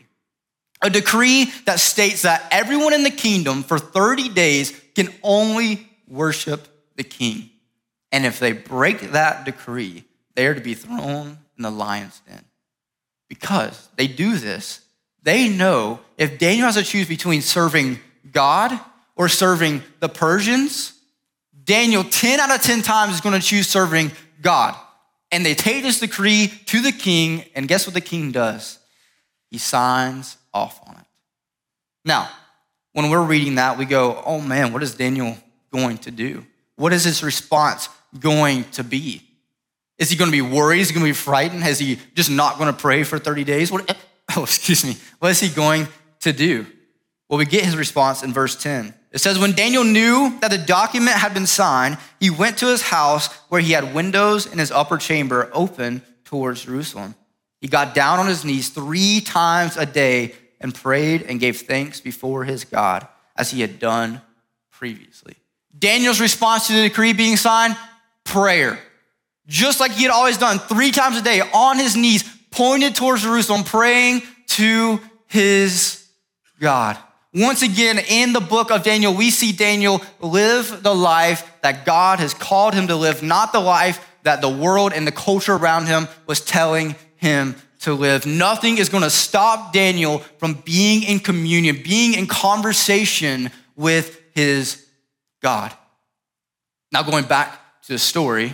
A 0.82 0.90
decree 0.90 1.52
that 1.66 1.82
states 1.82 2.22
that 2.22 2.48
everyone 2.50 2.94
in 2.94 3.04
the 3.04 3.12
kingdom 3.12 3.62
for 3.62 3.78
30 3.78 4.30
days 4.30 4.72
can 4.96 5.14
only 5.22 5.86
worship 6.08 6.66
the 6.96 7.04
king. 7.04 7.50
And 8.14 8.26
if 8.26 8.40
they 8.40 8.54
break 8.54 9.02
that 9.12 9.44
decree, 9.44 10.06
they 10.36 10.48
are 10.48 10.56
to 10.56 10.62
be 10.62 10.76
thrown 10.76 11.40
in 11.58 11.64
the 11.64 11.72
lion's 11.72 12.22
den. 12.22 12.46
Because 13.28 13.90
they 13.98 14.08
do 14.08 14.38
this, 14.38 14.80
they 15.28 15.50
know 15.50 16.00
if 16.18 16.40
Daniel 16.40 16.68
has 16.68 16.76
to 16.76 16.84
choose 16.84 17.06
between 17.06 17.42
serving 17.42 18.00
God 18.32 18.80
or 19.18 19.28
serving 19.28 19.84
the 20.00 20.08
Persians, 20.08 20.94
Daniel 21.66 22.06
10 22.06 22.40
out 22.40 22.56
of 22.56 22.62
10 22.62 22.82
times 22.82 23.16
is 23.16 23.20
going 23.20 23.38
to 23.38 23.46
choose 23.46 23.68
serving 23.68 24.14
God. 24.42 24.74
And 25.30 25.46
they 25.46 25.54
take 25.54 25.84
this 25.84 26.00
decree 26.00 26.48
to 26.68 26.82
the 26.82 26.94
king, 26.94 27.44
and 27.56 27.68
guess 27.68 27.86
what 27.86 27.94
the 27.94 28.00
king 28.00 28.32
does? 28.32 28.80
He 29.52 29.58
signs 29.58 30.38
off 30.54 30.80
on 30.88 30.96
it. 30.96 31.06
Now, 32.06 32.30
when 32.94 33.10
we're 33.10 33.26
reading 33.26 33.56
that, 33.56 33.78
we 33.78 33.84
go, 33.84 34.24
oh 34.26 34.40
man, 34.40 34.72
what 34.72 34.82
is 34.82 34.96
Daniel 34.96 35.38
going 35.74 35.98
to 36.00 36.12
do? 36.12 36.46
What 36.78 36.94
is 36.94 37.04
his 37.04 37.22
response 37.22 37.90
going 38.18 38.64
to 38.72 38.84
be? 38.84 39.24
Is 39.98 40.10
he 40.10 40.16
going 40.16 40.32
to 40.32 40.32
be 40.32 40.42
worried? 40.42 40.80
Is 40.80 40.88
he 40.88 40.94
going 40.94 41.06
to 41.06 41.10
be 41.10 41.14
frightened? 41.14 41.66
Is 41.66 41.80
he 41.80 42.00
just 42.16 42.30
not 42.30 42.58
going 42.58 42.74
to 42.74 42.80
pray 42.80 43.04
for 43.04 43.20
30 43.20 43.44
days? 43.44 43.74
What, 43.74 43.94
excuse 44.44 44.86
me. 44.86 44.96
What 45.20 45.32
is 45.32 45.40
he 45.40 45.50
going 45.50 45.88
to 46.22 46.34
do? 46.34 46.66
Well, 47.30 47.38
we 47.38 47.46
get 47.46 47.66
his 47.66 47.76
response 47.76 48.24
in 48.24 48.34
verse 48.34 48.56
10. 48.56 48.94
It 49.12 49.20
says, 49.20 49.40
When 49.40 49.54
Daniel 49.54 49.84
knew 49.84 50.38
that 50.42 50.52
the 50.52 50.58
document 50.58 51.18
had 51.18 51.34
been 51.34 51.48
signed, 51.48 51.98
he 52.20 52.30
went 52.30 52.58
to 52.60 52.68
his 52.68 52.82
house 52.82 53.34
where 53.50 53.62
he 53.62 53.74
had 53.74 53.94
windows 53.94 54.46
in 54.46 54.60
his 54.60 54.72
upper 54.72 54.98
chamber 54.98 55.50
open 55.54 56.02
towards 56.24 56.66
Jerusalem. 56.66 57.16
He 57.60 57.68
got 57.68 57.96
down 57.96 58.20
on 58.20 58.28
his 58.28 58.46
knees 58.46 58.70
three 58.70 59.22
times 59.22 59.78
a 59.78 59.86
day 59.86 60.34
and 60.60 60.74
prayed 60.74 61.24
and 61.24 61.40
gave 61.40 61.62
thanks 61.62 62.00
before 62.00 62.44
his 62.44 62.64
God 62.66 63.08
as 63.36 63.52
he 63.52 63.62
had 63.62 63.80
done 63.80 64.22
previously. 64.72 65.36
Daniel's 65.78 66.22
response 66.22 66.68
to 66.68 66.74
the 66.74 66.84
decree 66.84 67.14
being 67.14 67.38
signed 67.38 67.78
prayer. 68.24 68.80
Just 69.48 69.80
like 69.80 69.92
he 69.92 70.04
had 70.04 70.12
always 70.12 70.38
done, 70.38 70.60
three 70.60 70.92
times 70.92 71.18
a 71.18 71.22
day 71.22 71.42
on 71.42 71.78
his 71.78 71.96
knees, 71.96 72.24
pointed 72.52 72.96
towards 72.96 73.24
Jerusalem, 73.24 73.64
praying 73.64 74.24
to 74.48 75.00
his 75.28 76.08
God. 76.60 76.98
Once 77.34 77.62
again, 77.62 78.00
in 78.10 78.34
the 78.34 78.40
book 78.40 78.72
of 78.72 78.84
Daniel, 78.84 79.14
we 79.14 79.30
see 79.30 79.52
Daniel 79.52 80.02
live 80.20 80.82
the 80.82 80.96
life 80.96 81.52
that 81.62 81.86
God 81.86 82.20
has 82.20 82.34
called 82.34 82.74
him 82.74 82.88
to 82.88 82.96
live, 82.96 83.22
not 83.22 83.52
the 83.52 83.60
life 83.60 84.04
that 84.24 84.42
the 84.42 84.50
world 84.50 84.92
and 84.94 85.06
the 85.06 85.12
culture 85.12 85.54
around 85.54 85.86
him 85.86 86.08
was 86.26 86.42
telling 86.42 86.96
him 87.18 87.56
to 87.82 87.94
live. 87.94 88.26
Nothing 88.26 88.78
is 88.78 88.90
going 88.90 89.04
to 89.04 89.10
stop 89.10 89.72
Daniel 89.72 90.20
from 90.40 90.56
being 90.66 91.04
in 91.04 91.20
communion, 91.20 91.82
being 91.84 92.14
in 92.14 92.28
conversation 92.28 93.52
with 93.76 94.20
his 94.34 94.86
God. 95.42 95.74
Now, 96.92 97.04
going 97.04 97.26
back 97.26 97.82
to 97.84 97.94
the 97.94 98.00
story, 98.00 98.54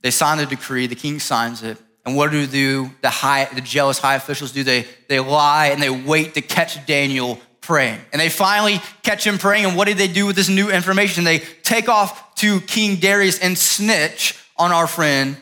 they 0.00 0.10
sign 0.10 0.38
the 0.38 0.46
decree, 0.46 0.86
the 0.86 0.94
king 0.94 1.18
signs 1.18 1.62
it. 1.62 1.78
And 2.06 2.16
what 2.16 2.30
do 2.30 2.46
the, 2.46 2.88
the, 3.02 3.10
high, 3.10 3.46
the 3.52 3.60
jealous 3.60 3.98
high 3.98 4.14
officials 4.14 4.52
do? 4.52 4.62
They, 4.62 4.86
they 5.08 5.18
lie 5.18 5.66
and 5.66 5.82
they 5.82 5.90
wait 5.90 6.34
to 6.34 6.40
catch 6.40 6.86
Daniel 6.86 7.40
praying. 7.60 7.98
And 8.12 8.20
they 8.20 8.28
finally 8.28 8.80
catch 9.02 9.26
him 9.26 9.38
praying. 9.38 9.64
And 9.64 9.76
what 9.76 9.88
did 9.88 9.98
they 9.98 10.06
do 10.06 10.24
with 10.24 10.36
this 10.36 10.48
new 10.48 10.70
information? 10.70 11.24
They 11.24 11.40
take 11.64 11.88
off 11.88 12.36
to 12.36 12.60
King 12.60 12.96
Darius 12.96 13.40
and 13.40 13.58
snitch 13.58 14.40
on 14.56 14.70
our 14.70 14.86
friend 14.86 15.36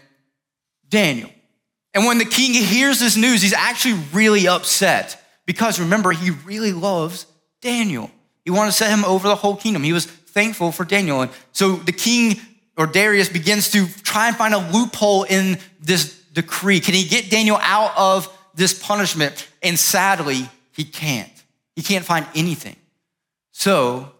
Daniel. 0.88 1.30
And 1.92 2.06
when 2.06 2.16
the 2.16 2.24
king 2.24 2.54
hears 2.54 2.98
this 2.98 3.16
news, 3.16 3.42
he's 3.42 3.52
actually 3.52 4.00
really 4.14 4.48
upset 4.48 5.22
because 5.44 5.78
remember, 5.78 6.12
he 6.12 6.30
really 6.30 6.72
loves 6.72 7.26
Daniel. 7.60 8.10
He 8.42 8.50
wanted 8.50 8.70
to 8.70 8.76
set 8.76 8.90
him 8.90 9.04
over 9.04 9.28
the 9.28 9.36
whole 9.36 9.56
kingdom. 9.56 9.82
He 9.82 9.92
was 9.92 10.06
thankful 10.06 10.72
for 10.72 10.84
Daniel. 10.84 11.20
And 11.20 11.30
so 11.52 11.76
the 11.76 11.92
king 11.92 12.40
or 12.76 12.86
Darius 12.86 13.28
begins 13.28 13.70
to 13.72 13.86
try 14.02 14.28
and 14.28 14.36
find 14.36 14.54
a 14.54 14.58
loophole 14.72 15.24
in 15.24 15.58
this 15.80 16.23
decree. 16.34 16.80
Can 16.80 16.94
he 16.94 17.04
get 17.04 17.30
Daniel 17.30 17.58
out 17.62 17.96
of 17.96 18.28
this 18.54 18.78
punishment? 18.78 19.48
And 19.62 19.78
sadly, 19.78 20.48
he 20.72 20.84
can't. 20.84 21.30
He 21.74 21.82
can't 21.82 22.04
find 22.04 22.26
anything. 22.34 22.76
So 23.52 24.12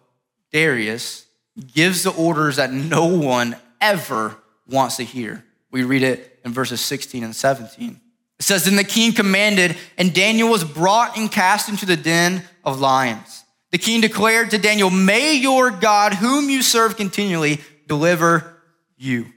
Darius 0.51 1.25
gives 1.73 2.03
the 2.03 2.11
orders 2.11 2.55
that 2.55 2.71
no 2.71 3.05
one 3.05 3.55
ever 3.79 4.37
wants 4.67 4.97
to 4.97 5.03
hear. 5.03 5.45
We 5.71 5.83
read 5.83 6.03
it 6.03 6.39
in 6.43 6.53
verses 6.53 6.81
16 6.81 7.23
and 7.23 7.35
17. 7.35 7.99
It 8.39 8.43
says, 8.43 8.65
Then 8.65 8.75
the 8.75 8.83
king 8.83 9.13
commanded, 9.13 9.77
and 9.97 10.13
Daniel 10.13 10.49
was 10.49 10.63
brought 10.63 11.17
and 11.17 11.31
cast 11.31 11.69
into 11.69 11.85
the 11.85 11.97
den 11.97 12.43
of 12.63 12.79
lions. 12.79 13.43
The 13.71 13.77
king 13.77 14.01
declared 14.01 14.51
to 14.51 14.57
Daniel, 14.57 14.89
May 14.89 15.35
your 15.35 15.71
God, 15.71 16.13
whom 16.13 16.49
you 16.49 16.61
serve 16.61 16.97
continually, 16.97 17.59
deliver 17.87 18.57
you. 18.97 19.27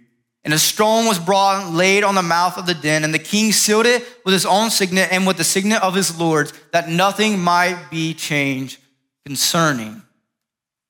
And 0.48 0.54
a 0.54 0.58
stone 0.58 1.04
was 1.04 1.18
brought 1.18 1.62
and 1.62 1.76
laid 1.76 2.04
on 2.04 2.14
the 2.14 2.22
mouth 2.22 2.56
of 2.56 2.64
the 2.64 2.72
den, 2.72 3.04
and 3.04 3.12
the 3.12 3.18
king 3.18 3.52
sealed 3.52 3.84
it 3.84 4.02
with 4.24 4.32
his 4.32 4.46
own 4.46 4.70
signet 4.70 5.12
and 5.12 5.26
with 5.26 5.36
the 5.36 5.44
signet 5.44 5.82
of 5.82 5.94
his 5.94 6.18
lords, 6.18 6.54
that 6.72 6.88
nothing 6.88 7.38
might 7.38 7.90
be 7.90 8.14
changed 8.14 8.78
concerning 9.26 10.00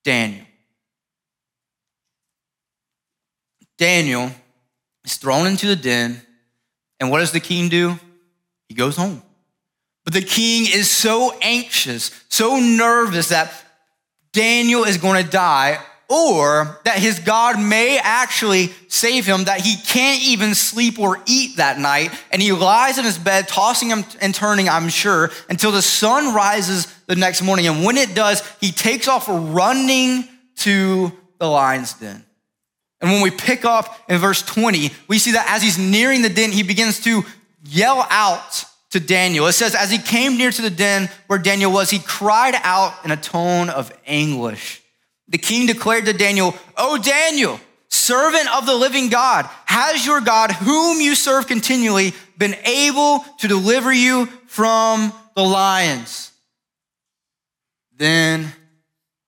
Daniel. 0.05 0.45
Daniel 3.79 4.31
is 5.05 5.17
thrown 5.17 5.49
into 5.49 5.67
the 5.67 5.75
den, 5.75 6.23
and 7.01 7.11
what 7.11 7.19
does 7.19 7.33
the 7.33 7.41
king 7.41 7.69
do? 7.69 7.99
He 8.69 8.77
goes 8.77 8.97
home. 8.97 9.21
But 10.05 10.15
the 10.15 10.23
king 10.23 10.67
is 10.73 10.89
so 10.89 11.37
anxious, 11.43 12.13
so 12.29 12.61
nervous 12.61 13.31
that 13.31 13.53
Daniel 14.33 14.85
is 14.85 14.99
going 14.99 15.25
to 15.25 15.29
die 15.29 15.81
or 16.09 16.81
that 16.85 16.99
his 16.99 17.19
God 17.19 17.61
may 17.61 17.99
actually 17.99 18.73
save 18.89 19.27
him, 19.27 19.45
that 19.45 19.61
he 19.61 19.77
can't 19.77 20.23
even 20.23 20.55
sleep 20.55 20.99
or 20.99 21.19
eat 21.27 21.59
that 21.59 21.79
night. 21.79 22.13
And 22.33 22.41
he 22.41 22.53
lies 22.53 22.97
in 22.97 23.05
his 23.05 23.19
bed, 23.19 23.47
tossing 23.47 23.93
and 23.93 24.35
turning, 24.35 24.69
I'm 24.69 24.89
sure, 24.89 25.31
until 25.51 25.71
the 25.71 25.83
sun 25.83 26.35
rises 26.35 26.87
the 27.07 27.17
next 27.17 27.43
morning. 27.43 27.67
And 27.67 27.85
when 27.85 27.99
it 27.99 28.15
does, 28.15 28.43
he 28.61 28.73
takes 28.73 29.07
off 29.07 29.27
running 29.29 30.27
to 30.57 31.13
the 31.39 31.47
lion's 31.47 31.93
den. 31.93 32.25
And 33.01 33.11
when 33.11 33.23
we 33.23 33.31
pick 33.31 33.65
up 33.65 33.97
in 34.09 34.19
verse 34.19 34.43
20, 34.43 34.91
we 35.07 35.19
see 35.19 35.33
that 35.33 35.47
as 35.51 35.63
he's 35.63 35.79
nearing 35.79 36.23
the 36.23 36.29
den, 36.31 36.53
he 36.53 36.63
begins 36.63 37.01
to 37.01 37.23
yell 37.65 38.07
out 38.11 38.65
to 38.91 38.99
Daniel. 38.99 39.47
It 39.47 39.53
says, 39.53 39.75
as 39.75 39.91
he 39.91 39.99
came 39.99 40.39
near 40.39 40.51
to 40.51 40.63
the 40.63 40.71
den 40.71 41.11
where 41.27 41.39
Daniel 41.39 41.71
was, 41.71 41.91
he 41.91 41.99
cried 41.99 42.55
out 42.63 42.95
in 43.05 43.11
a 43.11 43.17
tone 43.17 43.69
of 43.69 43.93
anguish. 44.07 44.83
The 45.29 45.39
king 45.39 45.67
declared 45.67 46.07
to 46.07 46.13
Daniel, 46.13 46.55
O 46.77 46.99
Daniel, 46.99 47.61
servant 47.89 48.49
of 48.55 48.67
the 48.67 48.75
living 48.75 49.09
God, 49.09 49.49
has 49.67 50.05
your 50.07 50.21
God, 50.21 50.53
whom 50.53 51.01
you 51.01 51.15
serve 51.15 51.47
continually, 51.47 52.15
been 52.37 52.55
able 52.65 53.25
to 53.41 53.49
deliver 53.49 53.93
you 53.93 54.27
from 54.47 55.13
the 55.35 55.43
lions? 55.43 56.33
Then 57.97 58.53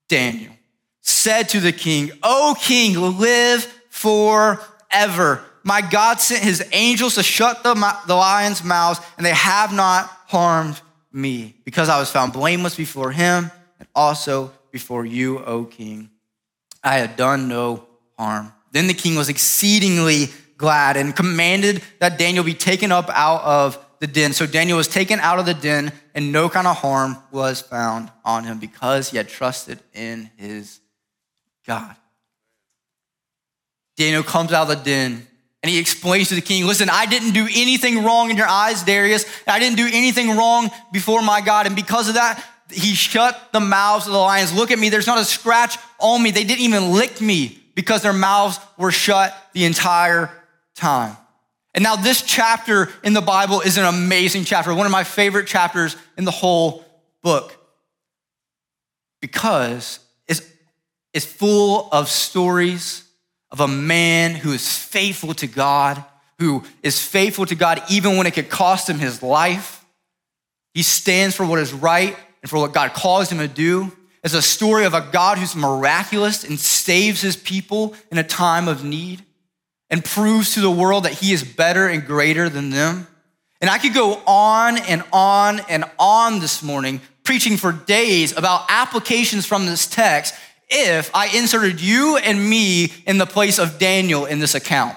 Daniel 0.08 0.52
said 1.00 1.48
to 1.50 1.60
the 1.60 1.72
king, 1.72 2.12
O 2.22 2.56
king, 2.58 2.94
live 3.18 3.64
forever. 3.90 5.44
My 5.62 5.82
God 5.82 6.20
sent 6.20 6.42
his 6.42 6.64
angels 6.72 7.16
to 7.16 7.22
shut 7.22 7.62
the, 7.62 7.74
the 8.06 8.14
lions' 8.14 8.64
mouths, 8.64 9.00
and 9.16 9.26
they 9.26 9.34
have 9.34 9.72
not 9.74 10.06
harmed 10.26 10.80
me, 11.12 11.56
because 11.64 11.88
I 11.88 11.98
was 11.98 12.10
found 12.10 12.32
blameless 12.32 12.76
before 12.76 13.10
him 13.10 13.50
and 13.78 13.88
also 13.94 14.52
before 14.70 15.04
you, 15.04 15.38
O 15.40 15.64
king. 15.64 16.10
I 16.82 16.96
had 16.96 17.16
done 17.16 17.48
no 17.48 17.86
harm. 18.18 18.52
Then 18.72 18.86
the 18.86 18.94
king 18.94 19.16
was 19.16 19.28
exceedingly 19.28 20.28
glad 20.56 20.96
and 20.96 21.14
commanded 21.14 21.82
that 21.98 22.18
Daniel 22.18 22.44
be 22.44 22.54
taken 22.54 22.92
up 22.92 23.10
out 23.10 23.42
of 23.42 23.78
the 23.98 24.06
den. 24.06 24.32
So 24.32 24.46
Daniel 24.46 24.76
was 24.76 24.88
taken 24.88 25.20
out 25.20 25.38
of 25.38 25.46
the 25.46 25.54
den, 25.54 25.92
and 26.14 26.32
no 26.32 26.48
kind 26.48 26.66
of 26.66 26.76
harm 26.76 27.16
was 27.30 27.60
found 27.60 28.10
on 28.24 28.44
him 28.44 28.58
because 28.58 29.10
he 29.10 29.16
had 29.16 29.28
trusted 29.28 29.78
in 29.92 30.30
his 30.36 30.80
God. 31.66 31.94
Daniel 33.96 34.22
comes 34.22 34.52
out 34.52 34.70
of 34.70 34.78
the 34.78 34.84
den 34.84 35.26
and 35.62 35.70
he 35.70 35.78
explains 35.78 36.28
to 36.28 36.34
the 36.34 36.40
king, 36.40 36.66
listen, 36.66 36.88
I 36.90 37.04
didn't 37.04 37.32
do 37.32 37.46
anything 37.54 38.02
wrong 38.02 38.30
in 38.30 38.36
your 38.36 38.48
eyes, 38.48 38.82
Darius. 38.82 39.26
I 39.46 39.58
didn't 39.58 39.76
do 39.76 39.88
anything 39.92 40.36
wrong 40.36 40.70
before 40.90 41.20
my 41.20 41.42
God. 41.42 41.66
And 41.66 41.76
because 41.76 42.08
of 42.08 42.14
that, 42.14 42.42
he 42.70 42.94
shut 42.94 43.52
the 43.52 43.60
mouths 43.60 44.06
of 44.06 44.12
the 44.12 44.18
lions. 44.18 44.52
Look 44.52 44.70
at 44.70 44.78
me, 44.78 44.88
there's 44.88 45.06
not 45.06 45.18
a 45.18 45.24
scratch 45.24 45.78
on 45.98 46.22
me. 46.22 46.30
They 46.30 46.44
didn't 46.44 46.62
even 46.62 46.92
lick 46.92 47.20
me 47.20 47.58
because 47.74 48.02
their 48.02 48.12
mouths 48.12 48.58
were 48.76 48.90
shut 48.90 49.34
the 49.52 49.64
entire 49.64 50.30
time. 50.74 51.16
And 51.74 51.84
now, 51.84 51.96
this 51.96 52.22
chapter 52.22 52.88
in 53.04 53.12
the 53.12 53.20
Bible 53.20 53.60
is 53.60 53.78
an 53.78 53.84
amazing 53.84 54.44
chapter, 54.44 54.74
one 54.74 54.86
of 54.86 54.92
my 54.92 55.04
favorite 55.04 55.46
chapters 55.46 55.96
in 56.16 56.24
the 56.24 56.32
whole 56.32 56.84
book, 57.22 57.56
because 59.20 60.00
it's, 60.26 60.42
it's 61.14 61.24
full 61.24 61.88
of 61.92 62.08
stories 62.08 63.04
of 63.52 63.60
a 63.60 63.68
man 63.68 64.34
who 64.34 64.52
is 64.52 64.76
faithful 64.76 65.32
to 65.34 65.46
God, 65.46 66.04
who 66.38 66.64
is 66.82 67.04
faithful 67.04 67.46
to 67.46 67.54
God 67.54 67.82
even 67.88 68.16
when 68.16 68.26
it 68.26 68.34
could 68.34 68.48
cost 68.48 68.88
him 68.88 68.98
his 68.98 69.22
life. 69.22 69.84
He 70.74 70.82
stands 70.82 71.36
for 71.36 71.44
what 71.44 71.60
is 71.60 71.72
right 71.72 72.16
and 72.42 72.50
for 72.50 72.58
what 72.58 72.72
God 72.72 72.92
calls 72.92 73.30
him 73.30 73.38
to 73.38 73.48
do. 73.48 73.92
It's 74.22 74.34
a 74.34 74.42
story 74.42 74.84
of 74.84 74.94
a 74.94 75.08
God 75.12 75.38
who's 75.38 75.56
miraculous 75.56 76.44
and 76.44 76.58
saves 76.58 77.20
his 77.20 77.36
people 77.36 77.94
in 78.10 78.18
a 78.18 78.22
time 78.22 78.68
of 78.68 78.84
need 78.84 79.24
and 79.88 80.04
proves 80.04 80.54
to 80.54 80.60
the 80.60 80.70
world 80.70 81.04
that 81.04 81.14
he 81.14 81.32
is 81.32 81.42
better 81.42 81.88
and 81.88 82.06
greater 82.06 82.48
than 82.48 82.70
them. 82.70 83.06
And 83.60 83.68
I 83.68 83.78
could 83.78 83.94
go 83.94 84.20
on 84.26 84.78
and 84.78 85.02
on 85.12 85.60
and 85.68 85.84
on 85.98 86.38
this 86.38 86.62
morning, 86.62 87.00
preaching 87.24 87.56
for 87.56 87.72
days 87.72 88.36
about 88.36 88.66
applications 88.68 89.46
from 89.46 89.66
this 89.66 89.86
text 89.86 90.34
if 90.68 91.10
I 91.14 91.36
inserted 91.36 91.80
you 91.80 92.16
and 92.16 92.48
me 92.48 92.92
in 93.06 93.18
the 93.18 93.26
place 93.26 93.58
of 93.58 93.78
Daniel 93.78 94.24
in 94.24 94.38
this 94.38 94.54
account. 94.54 94.96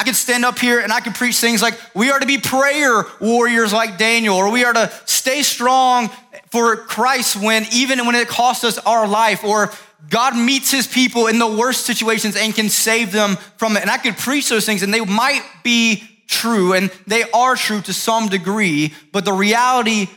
I 0.00 0.02
could 0.02 0.16
stand 0.16 0.46
up 0.46 0.58
here 0.58 0.80
and 0.80 0.94
I 0.94 1.00
could 1.00 1.14
preach 1.14 1.36
things 1.36 1.60
like 1.60 1.78
we 1.94 2.10
are 2.10 2.18
to 2.18 2.24
be 2.24 2.38
prayer 2.38 3.04
warriors 3.20 3.70
like 3.70 3.98
Daniel, 3.98 4.34
or 4.34 4.50
we 4.50 4.64
are 4.64 4.72
to 4.72 4.90
stay 5.04 5.42
strong 5.42 6.08
for 6.50 6.74
Christ 6.74 7.36
when 7.36 7.66
even 7.70 8.06
when 8.06 8.14
it 8.14 8.26
costs 8.26 8.64
us 8.64 8.78
our 8.78 9.06
life, 9.06 9.44
or 9.44 9.70
God 10.08 10.34
meets 10.34 10.70
his 10.70 10.86
people 10.86 11.26
in 11.26 11.38
the 11.38 11.46
worst 11.46 11.84
situations 11.84 12.34
and 12.34 12.54
can 12.54 12.70
save 12.70 13.12
them 13.12 13.36
from 13.58 13.76
it. 13.76 13.82
And 13.82 13.90
I 13.90 13.98
could 13.98 14.16
preach 14.16 14.48
those 14.48 14.64
things 14.64 14.82
and 14.82 14.94
they 14.94 15.04
might 15.04 15.42
be 15.62 16.02
true 16.26 16.72
and 16.72 16.90
they 17.06 17.24
are 17.32 17.54
true 17.54 17.82
to 17.82 17.92
some 17.92 18.28
degree, 18.28 18.94
but 19.12 19.26
the 19.26 19.34
reality 19.34 20.08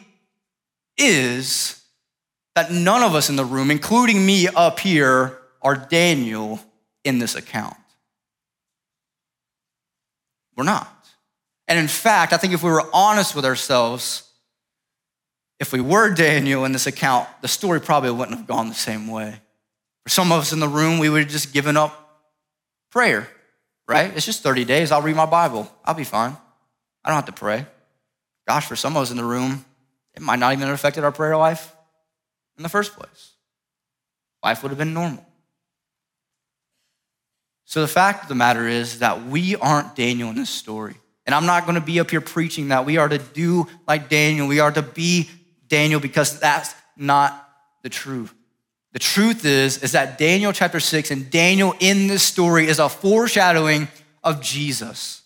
is 0.98 1.84
that 2.56 2.72
none 2.72 3.04
of 3.04 3.16
us 3.16 3.30
in 3.30 3.36
the 3.36 3.44
room, 3.44 3.70
including 3.70 4.26
me 4.26 4.48
up 4.48 4.80
here, 4.80 5.40
are 5.62 5.76
Daniel 5.76 6.62
in 7.04 7.20
this 7.20 7.36
account. 7.36 7.76
We're 10.56 10.64
not. 10.64 10.90
And 11.68 11.80
in 11.80 11.88
fact, 11.88 12.34
I 12.34 12.38
think 12.38 12.54
if 12.54 12.64
we 12.64 12.70
were 12.70 12.84
honest 12.94 13.36
with 13.36 13.46
ourselves, 13.46 14.30
if 15.60 15.72
we 15.72 15.82
were 15.82 16.14
Daniel 16.14 16.66
in 16.66 16.72
this 16.72 16.88
account, 16.88 17.28
the 17.42 17.48
story 17.48 17.80
probably 17.80 18.12
wouldn't 18.12 18.38
have 18.38 18.48
gone 18.48 18.68
the 18.68 18.74
same 18.74 19.08
way. 19.08 19.40
For 20.04 20.10
some 20.10 20.32
of 20.32 20.42
us 20.42 20.52
in 20.52 20.60
the 20.60 20.68
room, 20.68 21.00
we 21.00 21.10
would 21.10 21.24
have 21.24 21.32
just 21.32 21.54
given 21.54 21.78
up 21.78 22.22
prayer, 22.92 23.30
right? 23.88 24.12
It's 24.16 24.26
just 24.26 24.44
30 24.44 24.66
days. 24.66 24.92
I'll 24.92 25.02
read 25.02 25.16
my 25.16 25.26
Bible. 25.26 25.72
I'll 25.86 25.94
be 25.94 26.04
fine. 26.04 26.36
I 27.04 27.10
don't 27.10 27.16
have 27.16 27.26
to 27.26 27.32
pray. 27.32 27.66
Gosh, 28.48 28.66
for 28.66 28.76
some 28.76 28.98
of 28.98 29.04
us 29.04 29.12
in 29.12 29.18
the 29.18 29.24
room, 29.24 29.66
it 30.14 30.22
might 30.22 30.40
not 30.40 30.54
even 30.54 30.68
have 30.68 30.76
affected 30.76 31.04
our 31.04 31.12
prayer 31.12 31.38
life 31.38 31.74
in 32.58 32.64
the 32.64 32.70
first 32.70 32.94
place. 32.96 33.32
Life 34.44 34.62
would 34.62 34.70
have 34.70 34.78
been 34.78 34.94
normal. 34.94 35.26
So 37.74 37.82
the 37.82 37.88
fact 37.88 38.22
of 38.22 38.30
the 38.30 38.36
matter 38.36 38.68
is 38.68 39.00
that 39.00 39.26
we 39.26 39.56
aren't 39.56 39.96
Daniel 39.96 40.30
in 40.30 40.36
this 40.36 40.52
story. 40.52 40.94
And 41.26 41.34
I'm 41.34 41.48
not 41.48 41.64
going 41.66 41.74
to 41.74 41.82
be 41.82 42.00
up 42.00 42.12
here 42.12 42.22
preaching 42.22 42.68
that 42.68 42.86
we 42.86 42.98
are 42.98 43.10
to 43.10 43.18
do 43.18 43.66
like 43.88 44.10
Daniel. 44.10 44.48
We 44.48 44.60
are 44.60 44.72
to 44.72 44.84
be 44.84 45.28
Daniel 45.70 46.00
because 46.00 46.40
that's 46.40 46.76
not 46.96 47.50
the 47.82 47.90
truth. 47.90 48.32
The 48.92 49.00
truth 49.00 49.44
is, 49.44 49.82
is 49.82 49.94
that 49.94 50.20
Daniel 50.20 50.54
chapter 50.54 50.80
six 50.80 51.10
and 51.10 51.32
Daniel 51.32 51.74
in 51.80 52.06
this 52.06 52.22
story 52.22 52.68
is 52.68 52.78
a 52.78 52.88
foreshadowing 52.88 53.88
of 54.24 54.40
Jesus. 54.40 55.24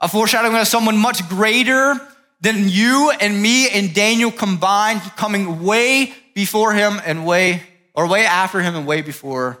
A 0.00 0.06
foreshadowing 0.06 0.54
of 0.54 0.68
someone 0.68 0.96
much 0.96 1.28
greater 1.28 2.00
than 2.40 2.68
you 2.68 3.10
and 3.20 3.42
me 3.42 3.68
and 3.68 3.92
Daniel 3.92 4.30
combined, 4.30 5.00
coming 5.16 5.64
way 5.64 6.14
before 6.34 6.72
him 6.72 7.00
and 7.04 7.26
way, 7.26 7.64
or 7.94 8.06
way 8.06 8.26
after 8.26 8.60
him 8.60 8.76
and 8.76 8.86
way 8.86 9.02
before 9.02 9.58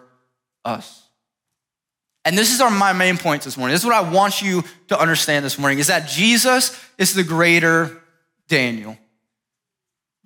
us. 0.64 1.01
And 2.24 2.38
this 2.38 2.52
is 2.52 2.60
our, 2.60 2.70
my 2.70 2.92
main 2.92 3.18
point 3.18 3.42
this 3.42 3.56
morning. 3.56 3.74
This 3.74 3.82
is 3.82 3.86
what 3.86 3.94
I 3.94 4.08
want 4.08 4.42
you 4.42 4.62
to 4.88 4.98
understand 4.98 5.44
this 5.44 5.58
morning 5.58 5.78
is 5.78 5.88
that 5.88 6.08
Jesus 6.08 6.78
is 6.98 7.14
the 7.14 7.24
greater 7.24 8.00
Daniel. 8.48 8.96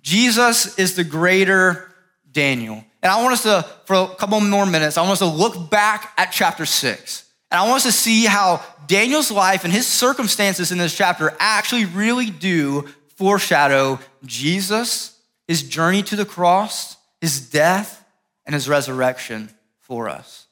Jesus 0.01 0.77
is 0.77 0.95
the 0.95 1.03
greater 1.03 1.91
Daniel. 2.31 2.83
And 3.01 3.11
I 3.11 3.21
want 3.21 3.33
us 3.33 3.43
to, 3.43 3.65
for 3.85 3.95
a 3.95 4.15
couple 4.15 4.39
more 4.41 4.65
minutes, 4.65 4.97
I 4.97 5.01
want 5.01 5.13
us 5.13 5.19
to 5.19 5.25
look 5.25 5.69
back 5.71 6.13
at 6.17 6.31
chapter 6.31 6.65
six. 6.65 7.27
And 7.49 7.59
I 7.59 7.63
want 7.67 7.77
us 7.77 7.83
to 7.83 7.91
see 7.91 8.25
how 8.25 8.63
Daniel's 8.87 9.31
life 9.31 9.63
and 9.63 9.73
his 9.73 9.87
circumstances 9.87 10.71
in 10.71 10.77
this 10.77 10.95
chapter 10.95 11.35
actually 11.39 11.85
really 11.85 12.29
do 12.29 12.87
foreshadow 13.15 13.99
Jesus, 14.25 15.17
his 15.47 15.63
journey 15.63 16.03
to 16.03 16.15
the 16.15 16.25
cross, 16.25 16.97
his 17.21 17.49
death, 17.49 18.05
and 18.45 18.53
his 18.53 18.67
resurrection 18.67 19.49
for 19.79 20.09
us. 20.09 20.46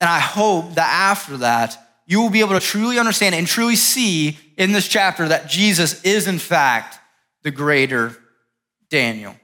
And 0.00 0.10
I 0.10 0.20
hope 0.20 0.74
that 0.74 0.88
after 0.88 1.38
that, 1.38 1.78
you 2.06 2.20
will 2.20 2.30
be 2.30 2.40
able 2.40 2.58
to 2.58 2.60
truly 2.60 2.98
understand 2.98 3.34
and 3.34 3.46
truly 3.46 3.76
see 3.76 4.38
in 4.56 4.72
this 4.72 4.86
chapter 4.86 5.28
that 5.28 5.48
Jesus 5.48 6.02
is, 6.04 6.28
in 6.28 6.38
fact, 6.38 6.98
the 7.42 7.50
greater 7.50 8.16
Daniel. 8.88 9.34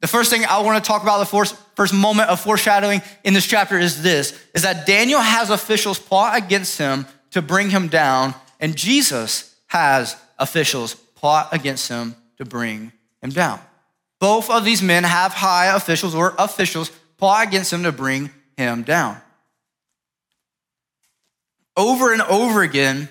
The 0.00 0.06
first 0.06 0.30
thing 0.30 0.44
I 0.44 0.60
want 0.60 0.82
to 0.82 0.86
talk 0.86 1.02
about, 1.02 1.18
the 1.18 1.54
first, 1.74 1.94
moment 1.94 2.30
of 2.30 2.40
foreshadowing 2.40 3.02
in 3.24 3.34
this 3.34 3.46
chapter 3.46 3.78
is 3.78 4.02
this, 4.02 4.38
is 4.54 4.62
that 4.62 4.86
Daniel 4.86 5.20
has 5.20 5.50
officials 5.50 5.98
plot 5.98 6.36
against 6.36 6.78
him 6.78 7.06
to 7.30 7.42
bring 7.42 7.70
him 7.70 7.88
down, 7.88 8.34
and 8.60 8.76
Jesus 8.76 9.56
has 9.66 10.16
officials 10.38 10.94
plot 10.94 11.48
against 11.52 11.88
him 11.88 12.14
to 12.38 12.44
bring 12.44 12.92
him 13.20 13.30
down. 13.30 13.58
Both 14.20 14.48
of 14.50 14.64
these 14.64 14.82
men 14.82 15.04
have 15.04 15.32
high 15.32 15.74
officials 15.74 16.14
or 16.14 16.34
officials 16.38 16.90
plot 17.16 17.48
against 17.48 17.72
him 17.72 17.82
to 17.82 17.92
bring 17.92 18.30
him 18.56 18.82
down. 18.82 19.20
Over 21.76 22.12
and 22.12 22.22
over 22.22 22.62
again 22.62 23.08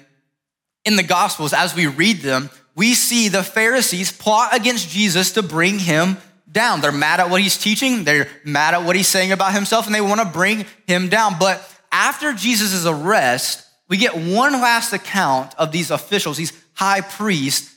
in 0.86 0.96
the 0.96 1.04
Gospels, 1.04 1.54
as 1.54 1.76
we 1.76 1.88
read 1.88 2.18
them, 2.18 2.50
we 2.76 2.94
see 2.94 3.30
the 3.30 3.44
Pharisees 3.44 4.12
plot 4.12 4.56
against 4.56 4.90
Jesus 4.90 5.32
to 5.34 5.44
bring 5.44 5.80
him 5.80 6.18
down. 6.52 6.82
They're 6.82 6.92
mad 6.92 7.20
at 7.20 7.30
what 7.30 7.42
he's 7.42 7.58
teaching, 7.58 8.04
they're 8.04 8.30
mad 8.44 8.74
at 8.74 8.84
what 8.84 8.96
he's 8.96 9.08
saying 9.08 9.32
about 9.32 9.54
himself, 9.54 9.86
and 9.86 9.96
they 9.96 10.02
want 10.02 10.22
to 10.22 10.28
bring 10.28 10.66
him 10.88 11.10
down. 11.10 11.36
But 11.40 11.68
after 11.92 12.34
Jesus' 12.34 12.86
arrest, 12.86 13.66
we 13.88 13.98
get 13.98 14.16
one 14.16 14.54
last 14.54 14.94
account 14.94 15.54
of 15.58 15.72
these 15.72 15.92
officials, 15.92 16.38
these 16.38 16.54
high 16.74 17.02
priests, 17.02 17.74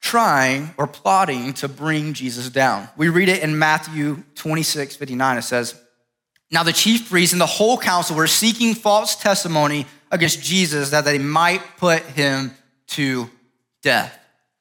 trying 0.00 0.74
or 0.76 0.86
plotting 0.86 1.54
to 1.54 1.68
bring 1.68 2.12
Jesus 2.12 2.50
down. 2.50 2.88
We 2.96 3.08
read 3.08 3.28
it 3.28 3.42
in 3.42 3.58
Matthew 3.58 4.22
26 4.34 4.96
59. 4.96 5.38
It 5.38 5.42
says, 5.42 5.80
Now 6.54 6.62
the 6.62 6.72
chief 6.72 7.10
priests 7.10 7.32
and 7.32 7.40
the 7.40 7.46
whole 7.46 7.76
council 7.76 8.14
were 8.14 8.28
seeking 8.28 8.76
false 8.76 9.16
testimony 9.16 9.86
against 10.12 10.40
Jesus 10.40 10.90
that 10.90 11.04
they 11.04 11.18
might 11.18 11.60
put 11.78 12.02
him 12.02 12.52
to 12.90 13.28
death. 13.82 14.16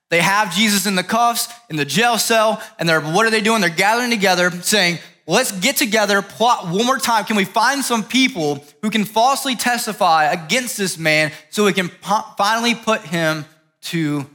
They 0.09 0.19
have 0.19 0.55
Jesus 0.55 0.87
in 0.87 0.95
the 0.95 1.03
cuffs, 1.03 1.53
in 1.69 1.75
the 1.75 1.85
jail 1.85 2.17
cell, 2.17 2.63
and 2.79 2.89
they're, 2.89 2.99
what 2.99 3.27
are 3.27 3.29
they 3.29 3.41
doing? 3.41 3.61
They're 3.61 3.69
gathering 3.69 4.09
together 4.09 4.49
saying, 4.49 4.97
let's 5.27 5.51
get 5.51 5.77
together, 5.77 6.23
plot 6.23 6.65
one 6.65 6.83
more 6.83 6.97
time. 6.97 7.25
Can 7.25 7.35
we 7.35 7.45
find 7.45 7.83
some 7.83 8.03
people 8.03 8.65
who 8.81 8.89
can 8.89 9.05
falsely 9.05 9.55
testify 9.55 10.31
against 10.31 10.79
this 10.79 10.97
man 10.97 11.31
so 11.51 11.65
we 11.65 11.73
can 11.73 11.89
po- 11.89 12.25
finally 12.39 12.73
put 12.73 13.01
him 13.01 13.45
to 13.81 14.25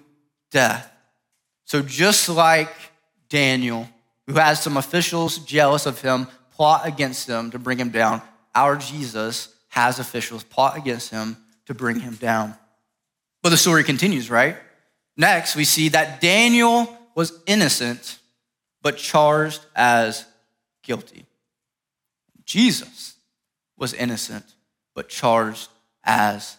death? 0.53 0.89
So, 1.65 1.83
just 1.83 2.29
like 2.29 2.73
Daniel, 3.29 3.89
who 4.29 4.35
has 4.35 4.63
some 4.63 4.77
officials 4.77 5.39
jealous 5.39 5.87
of 5.87 6.01
him, 6.01 6.29
plot 6.59 6.87
against 6.87 7.29
him 7.29 7.53
to 7.53 7.59
bring 7.59 7.79
him 7.79 7.91
down, 7.91 8.21
our 8.53 8.77
Jesus 8.77 9.55
has 9.69 10.01
officials 10.01 10.43
plot 10.43 10.77
against 10.77 11.11
him 11.11 11.37
to 11.67 11.73
bring 11.73 12.01
him 12.01 12.17
down. 12.17 12.55
But 13.43 13.51
the 13.51 13.57
story 13.57 13.85
continues, 13.85 14.29
right? 14.29 14.57
Next, 15.17 15.55
we 15.55 15.65
see 15.65 15.91
that 15.91 16.21
Daniel 16.21 16.99
was 17.15 17.33
innocent, 17.47 18.19
but 18.83 18.97
charged 18.97 19.61
as 19.77 20.27
guilty. 20.83 21.27
Jesus 22.45 23.15
was 23.77 23.95
innocent, 23.95 24.45
but 24.95 25.09
charged 25.09 25.69
as 26.03 26.57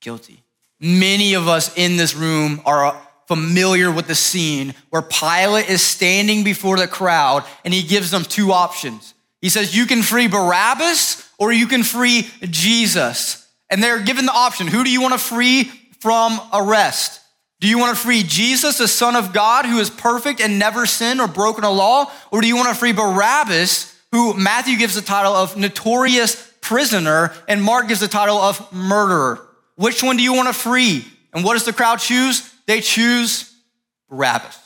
guilty. 0.00 0.44
Many 0.78 1.34
of 1.34 1.48
us 1.48 1.76
in 1.76 1.96
this 1.96 2.14
room 2.14 2.60
are 2.64 2.96
familiar 3.26 3.90
with 3.90 4.06
the 4.06 4.14
scene 4.14 4.74
where 4.90 5.02
Pilate 5.02 5.68
is 5.68 5.82
standing 5.82 6.44
before 6.44 6.76
the 6.76 6.86
crowd 6.86 7.44
and 7.64 7.74
he 7.74 7.82
gives 7.82 8.12
them 8.12 8.22
two 8.22 8.52
options. 8.52 9.13
He 9.44 9.50
says, 9.50 9.76
You 9.76 9.84
can 9.84 10.02
free 10.02 10.26
Barabbas 10.26 11.22
or 11.36 11.52
you 11.52 11.66
can 11.66 11.82
free 11.82 12.30
Jesus. 12.40 13.46
And 13.68 13.82
they're 13.82 14.00
given 14.00 14.24
the 14.24 14.32
option 14.32 14.66
who 14.66 14.82
do 14.82 14.90
you 14.90 15.02
want 15.02 15.12
to 15.12 15.18
free 15.18 15.64
from 16.00 16.40
arrest? 16.50 17.20
Do 17.60 17.68
you 17.68 17.78
want 17.78 17.94
to 17.94 18.02
free 18.02 18.22
Jesus, 18.22 18.78
the 18.78 18.88
Son 18.88 19.14
of 19.14 19.34
God, 19.34 19.66
who 19.66 19.76
is 19.80 19.90
perfect 19.90 20.40
and 20.40 20.58
never 20.58 20.86
sinned 20.86 21.20
or 21.20 21.28
broken 21.28 21.62
a 21.62 21.70
law? 21.70 22.10
Or 22.32 22.40
do 22.40 22.46
you 22.46 22.56
want 22.56 22.70
to 22.70 22.74
free 22.74 22.94
Barabbas, 22.94 23.94
who 24.12 24.32
Matthew 24.32 24.78
gives 24.78 24.94
the 24.94 25.02
title 25.02 25.34
of 25.34 25.58
notorious 25.58 26.50
prisoner 26.62 27.34
and 27.46 27.62
Mark 27.62 27.88
gives 27.88 28.00
the 28.00 28.08
title 28.08 28.38
of 28.38 28.72
murderer? 28.72 29.46
Which 29.76 30.02
one 30.02 30.16
do 30.16 30.22
you 30.22 30.32
want 30.32 30.48
to 30.48 30.54
free? 30.54 31.04
And 31.34 31.44
what 31.44 31.52
does 31.52 31.66
the 31.66 31.74
crowd 31.74 31.98
choose? 31.98 32.50
They 32.64 32.80
choose 32.80 33.54
Barabbas. 34.08 34.58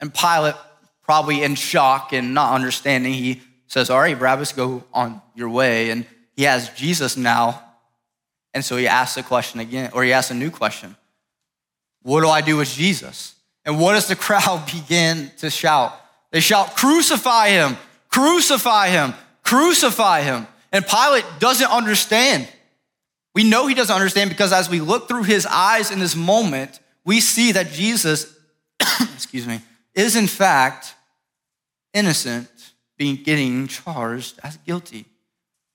And 0.00 0.12
Pilate, 0.12 0.56
probably 1.04 1.42
in 1.42 1.54
shock 1.54 2.12
and 2.12 2.34
not 2.34 2.54
understanding, 2.54 3.12
he 3.12 3.42
says, 3.66 3.90
All 3.90 4.00
right, 4.00 4.18
Barabbas, 4.18 4.52
go 4.52 4.84
on 4.92 5.22
your 5.34 5.48
way. 5.48 5.90
And 5.90 6.06
he 6.36 6.44
has 6.44 6.68
Jesus 6.70 7.16
now 7.16 7.64
and 8.54 8.64
so 8.64 8.76
he 8.76 8.86
asks 8.86 9.16
the 9.16 9.22
question 9.24 9.58
again, 9.60 9.90
or 9.92 10.04
he 10.04 10.12
asks 10.12 10.30
a 10.30 10.34
new 10.34 10.50
question 10.50 10.96
What 12.02 12.20
do 12.20 12.28
I 12.28 12.40
do 12.40 12.56
with 12.56 12.72
Jesus? 12.72 13.34
And 13.66 13.80
what 13.80 13.94
does 13.94 14.06
the 14.06 14.16
crowd 14.16 14.64
begin 14.72 15.30
to 15.38 15.50
shout? 15.50 16.00
They 16.30 16.40
shout, 16.40 16.76
Crucify 16.76 17.48
him, 17.48 17.76
crucify 18.08 18.88
him, 18.88 19.12
crucify 19.42 20.22
him. 20.22 20.46
And 20.72 20.86
Pilate 20.86 21.24
doesn't 21.38 21.70
understand. 21.70 22.48
We 23.34 23.44
know 23.44 23.66
he 23.66 23.74
doesn't 23.74 23.94
understand 23.94 24.30
because 24.30 24.52
as 24.52 24.70
we 24.70 24.80
look 24.80 25.08
through 25.08 25.24
his 25.24 25.46
eyes 25.46 25.90
in 25.90 25.98
this 25.98 26.14
moment, 26.16 26.78
we 27.04 27.20
see 27.20 27.52
that 27.52 27.72
Jesus, 27.72 28.32
excuse 29.14 29.46
me, 29.46 29.60
is 29.94 30.16
in 30.16 30.26
fact 30.26 30.94
innocent, 31.92 32.48
being 32.96 33.16
getting 33.16 33.66
charged 33.68 34.38
as 34.42 34.56
guilty. 34.58 35.06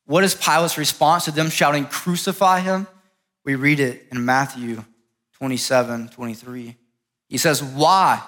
What 0.06 0.24
is 0.24 0.36
Pilate's 0.36 0.78
response 0.78 1.26
to 1.26 1.32
them 1.32 1.50
shouting, 1.50 1.86
Crucify 1.86 2.62
him? 2.62 2.88
We 3.46 3.56
read 3.56 3.80
it 3.80 4.08
in 4.12 4.26
Matthew 4.26 4.84
27 5.34 6.10
23. 6.10 6.76
He 7.28 7.38
says, 7.38 7.64
Why? 7.64 8.22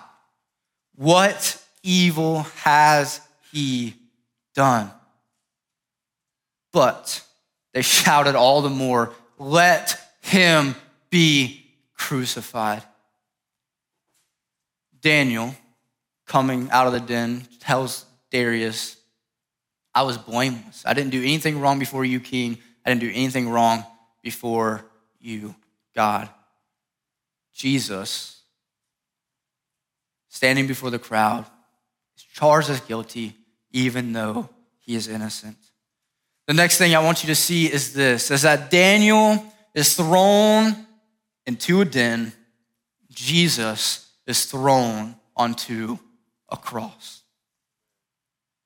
What 0.95 1.61
evil 1.83 2.43
has 2.63 3.21
he 3.51 3.95
done? 4.53 4.91
But 6.71 7.23
they 7.73 7.81
shouted 7.81 8.35
all 8.35 8.61
the 8.61 8.69
more, 8.69 9.13
Let 9.37 9.99
him 10.21 10.75
be 11.09 11.65
crucified. 11.95 12.83
Daniel, 15.01 15.55
coming 16.31 16.71
out 16.71 16.87
of 16.87 16.93
the 16.93 16.99
den, 17.01 17.45
tells 17.59 18.05
Darius, 18.31 18.95
I 19.93 20.03
was 20.03 20.17
blameless. 20.17 20.81
I 20.85 20.93
didn't 20.93 21.09
do 21.09 21.21
anything 21.21 21.59
wrong 21.59 21.77
before 21.77 22.05
you, 22.05 22.21
King. 22.21 22.57
I 22.85 22.89
didn't 22.89 23.01
do 23.01 23.11
anything 23.13 23.49
wrong 23.49 23.83
before 24.23 24.85
you, 25.19 25.53
God. 25.93 26.29
Jesus, 27.53 28.43
standing 30.29 30.67
before 30.67 30.89
the 30.89 30.99
crowd, 30.99 31.45
is 32.15 32.23
charged 32.23 32.69
as 32.69 32.79
guilty, 32.79 33.35
even 33.73 34.13
though 34.13 34.47
he 34.79 34.95
is 34.95 35.09
innocent. 35.09 35.57
The 36.47 36.53
next 36.53 36.77
thing 36.77 36.95
I 36.95 37.03
want 37.03 37.23
you 37.23 37.27
to 37.27 37.35
see 37.35 37.65
is 37.65 37.93
this 37.93 38.31
is 38.31 38.43
that 38.43 38.71
Daniel 38.71 39.43
is 39.75 39.97
thrown 39.97 40.87
into 41.45 41.81
a 41.81 41.85
den, 41.85 42.31
Jesus 43.09 44.09
is 44.25 44.45
thrown 44.45 45.15
onto 45.35 45.99
a 46.51 46.57
cross. 46.57 47.21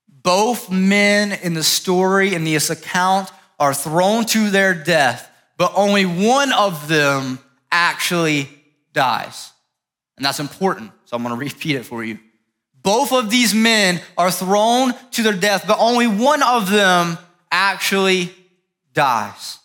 Both 0.08 0.72
men 0.72 1.32
in 1.32 1.54
the 1.54 1.64
story, 1.64 2.34
in 2.34 2.44
this 2.44 2.70
account, 2.70 3.30
are 3.60 3.74
thrown 3.74 4.26
to 4.26 4.50
their 4.50 4.74
death, 4.74 5.30
but 5.58 5.72
only 5.76 6.06
one 6.06 6.52
of 6.52 6.88
them 6.88 7.40
actually 7.72 8.50
dies. 8.92 9.52
And 10.18 10.26
that's 10.26 10.40
important, 10.40 10.92
so 11.06 11.16
I'm 11.16 11.24
gonna 11.24 11.36
repeat 11.38 11.76
it 11.76 11.84
for 11.86 12.04
you. 12.04 12.20
Both 12.82 13.14
of 13.14 13.30
these 13.30 13.54
men 13.54 14.02
are 14.18 14.32
thrown 14.32 14.94
to 15.12 15.24
their 15.24 15.34
death, 15.34 15.66
but 15.68 15.78
only 15.80 16.08
one 16.08 16.44
of 16.44 16.70
them 16.70 17.18
actually 17.52 18.32
dies. 18.94 19.60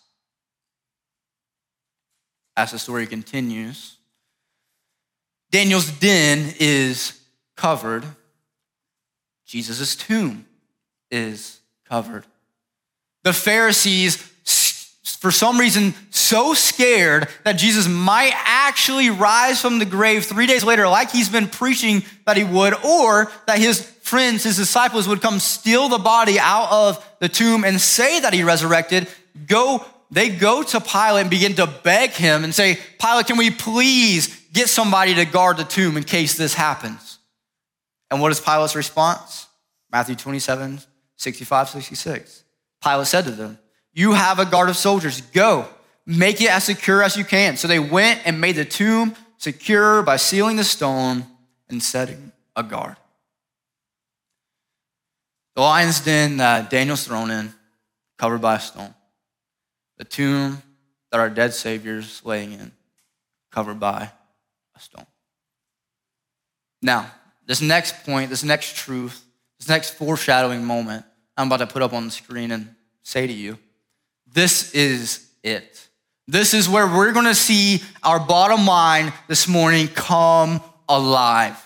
As 2.57 2.73
the 2.73 2.79
story 2.79 3.07
continues, 3.07 3.97
Daniel's 5.51 5.91
den 5.91 6.55
is 6.59 7.20
covered, 7.61 8.05
Jesus' 9.45 9.95
tomb 9.95 10.47
is 11.11 11.61
covered. 11.87 12.25
The 13.23 13.35
Pharisees, 13.35 14.17
for 15.05 15.31
some 15.31 15.59
reason, 15.59 15.93
so 16.09 16.55
scared 16.55 17.29
that 17.45 17.59
Jesus 17.59 17.87
might 17.87 18.33
actually 18.35 19.11
rise 19.11 19.61
from 19.61 19.79
the 19.79 19.85
grave 19.85 20.25
three 20.25 20.47
days 20.47 20.65
later, 20.65 20.89
like 20.89 21.11
he's 21.11 21.29
been 21.29 21.49
preaching 21.49 22.03
that 22.25 22.39
he 22.39 22.45
would, 22.45 22.73
or 22.83 23.31
that 23.47 23.59
his 23.59 23.83
friends, 23.83 24.45
his 24.45 24.57
disciples, 24.57 25.07
would 25.07 25.21
come 25.21 25.39
steal 25.39 25.91
the 25.91 25.99
body 25.99 26.39
out 26.39 26.73
of 26.73 27.07
the 27.19 27.29
tomb 27.29 27.65
and 27.65 27.79
say 27.79 28.21
that 28.21 28.33
he 28.33 28.43
resurrected, 28.43 29.07
go, 29.47 29.85
they 30.11 30.31
go 30.31 30.63
to 30.63 30.81
Pilate 30.81 31.23
and 31.23 31.31
begin 31.31 31.55
to 31.57 31.67
beg 31.67 32.13
him 32.13 32.43
and 32.43 32.55
say, 32.55 32.79
Pilate, 32.99 33.27
can 33.27 33.37
we 33.37 33.51
please 33.51 34.35
get 34.51 34.71
somebody 34.71 35.15
to 35.17 35.27
guard 35.27 35.59
the 35.59 35.65
tomb 35.65 35.99
in 35.99 36.05
case 36.05 36.39
this 36.39 36.55
happens? 36.55 37.10
And 38.11 38.21
what 38.21 38.33
is 38.33 38.41
Pilate's 38.41 38.75
response? 38.75 39.47
Matthew 39.93 40.17
27, 40.17 40.81
65, 41.17 41.69
66. 41.69 42.45
Pilate 42.83 43.07
said 43.07 43.25
to 43.25 43.31
them, 43.31 43.59
You 43.93 44.13
have 44.13 44.39
a 44.39 44.45
guard 44.45 44.69
of 44.69 44.77
soldiers. 44.77 45.21
Go, 45.21 45.69
make 46.07 46.41
it 46.41 46.51
as 46.51 46.65
secure 46.65 47.03
as 47.03 47.17
you 47.17 47.25
can. 47.25 47.57
So 47.57 47.69
they 47.69 47.79
went 47.79 48.21
and 48.25 48.41
made 48.41 48.57
the 48.57 48.65
tomb 48.65 49.15
secure 49.39 50.03
by 50.03 50.17
sealing 50.17 50.57
the 50.57 50.65
stone 50.65 51.25
and 51.69 51.83
setting 51.83 52.33
a 52.57 52.63
guard. 52.63 52.97
The 55.57 55.63
lion's 55.63 56.01
den 56.01 56.39
that 56.39 56.71
Daniel's 56.71 57.05
thrown 57.05 57.31
in, 57.31 57.53
covered 58.19 58.41
by 58.41 58.57
a 58.57 58.61
stone. 58.61 58.95
The 59.99 60.05
tomb 60.05 60.63
that 61.11 61.21
our 61.21 61.29
dead 61.29 61.53
Savior's 61.53 62.25
laying 62.25 62.53
in, 62.53 62.73
covered 63.51 63.81
by 63.81 64.11
a 64.77 64.81
stone. 64.81 65.07
Now, 66.81 67.11
this 67.51 67.61
next 67.61 68.05
point, 68.05 68.31
this 68.31 68.45
next 68.45 68.77
truth, 68.77 69.25
this 69.59 69.69
next 69.69 69.95
foreshadowing 69.95 70.65
moment, 70.65 71.05
I'm 71.37 71.49
about 71.49 71.57
to 71.57 71.67
put 71.67 71.83
up 71.83 71.93
on 71.93 72.05
the 72.05 72.11
screen 72.13 72.53
and 72.53 72.77
say 73.03 73.27
to 73.27 73.33
you, 73.33 73.59
this 74.33 74.73
is 74.73 75.29
it. 75.43 75.89
This 76.29 76.55
is 76.55 76.69
where 76.69 76.87
we're 76.87 77.11
gonna 77.11 77.35
see 77.35 77.83
our 78.05 78.21
bottom 78.21 78.67
line 78.67 79.13
this 79.27 79.49
morning 79.49 79.89
come 79.89 80.63
alive. 80.89 81.61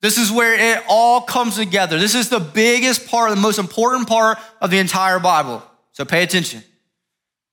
This 0.00 0.16
is 0.16 0.32
where 0.32 0.54
it 0.54 0.82
all 0.88 1.20
comes 1.20 1.56
together. 1.56 1.98
This 1.98 2.14
is 2.14 2.30
the 2.30 2.40
biggest 2.40 3.06
part, 3.06 3.28
the 3.28 3.36
most 3.36 3.58
important 3.58 4.08
part 4.08 4.38
of 4.62 4.70
the 4.70 4.78
entire 4.78 5.18
Bible. 5.18 5.62
So 5.92 6.06
pay 6.06 6.22
attention. 6.22 6.64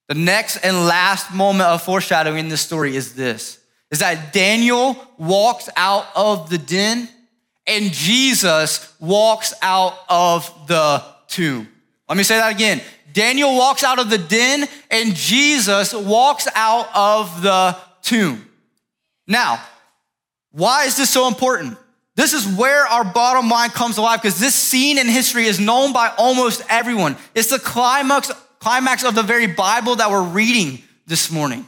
The 0.07 0.15
next 0.15 0.63
and 0.63 0.85
last 0.85 1.33
moment 1.33 1.67
of 1.67 1.81
foreshadowing 1.81 2.37
in 2.37 2.47
this 2.47 2.61
story 2.61 2.95
is 2.95 3.15
this 3.15 3.59
is 3.91 3.99
that 3.99 4.31
Daniel 4.31 4.95
walks 5.17 5.67
out 5.75 6.07
of 6.15 6.49
the 6.49 6.57
den 6.57 7.09
and 7.67 7.91
Jesus 7.91 8.93
walks 8.99 9.53
out 9.61 9.97
of 10.09 10.67
the 10.67 11.03
tomb. 11.27 11.67
Let 12.07 12.17
me 12.17 12.23
say 12.23 12.37
that 12.37 12.51
again. 12.51 12.81
Daniel 13.13 13.55
walks 13.55 13.83
out 13.83 13.97
of 13.97 14.09
the 14.09 14.17
den 14.17 14.67
and 14.91 15.15
Jesus 15.15 15.93
walks 15.93 16.47
out 16.53 16.89
of 16.93 17.41
the 17.41 17.77
tomb. 18.01 18.45
Now, 19.27 19.63
why 20.51 20.85
is 20.85 20.97
this 20.97 21.09
so 21.09 21.27
important? 21.27 21.77
This 22.15 22.33
is 22.33 22.47
where 22.47 22.85
our 22.85 23.03
bottom 23.03 23.49
line 23.49 23.69
comes 23.69 23.97
alive 23.97 24.21
because 24.21 24.39
this 24.39 24.55
scene 24.55 24.97
in 24.97 25.07
history 25.07 25.45
is 25.45 25.59
known 25.59 25.91
by 25.91 26.13
almost 26.17 26.61
everyone. 26.69 27.17
It's 27.33 27.49
the 27.49 27.59
climax, 27.59 28.31
climax 28.59 29.03
of 29.03 29.15
the 29.15 29.23
very 29.23 29.47
Bible 29.47 29.95
that 29.97 30.11
we're 30.11 30.23
reading 30.23 30.81
this 31.07 31.31
morning. 31.31 31.67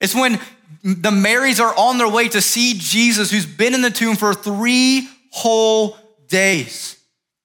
It's 0.00 0.14
when 0.14 0.38
the 0.82 1.10
Marys 1.10 1.60
are 1.60 1.74
on 1.76 1.98
their 1.98 2.08
way 2.08 2.28
to 2.28 2.40
see 2.40 2.74
Jesus, 2.76 3.30
who's 3.30 3.46
been 3.46 3.74
in 3.74 3.82
the 3.82 3.90
tomb 3.90 4.16
for 4.16 4.32
three 4.32 5.08
whole 5.30 5.96
days. 6.28 6.98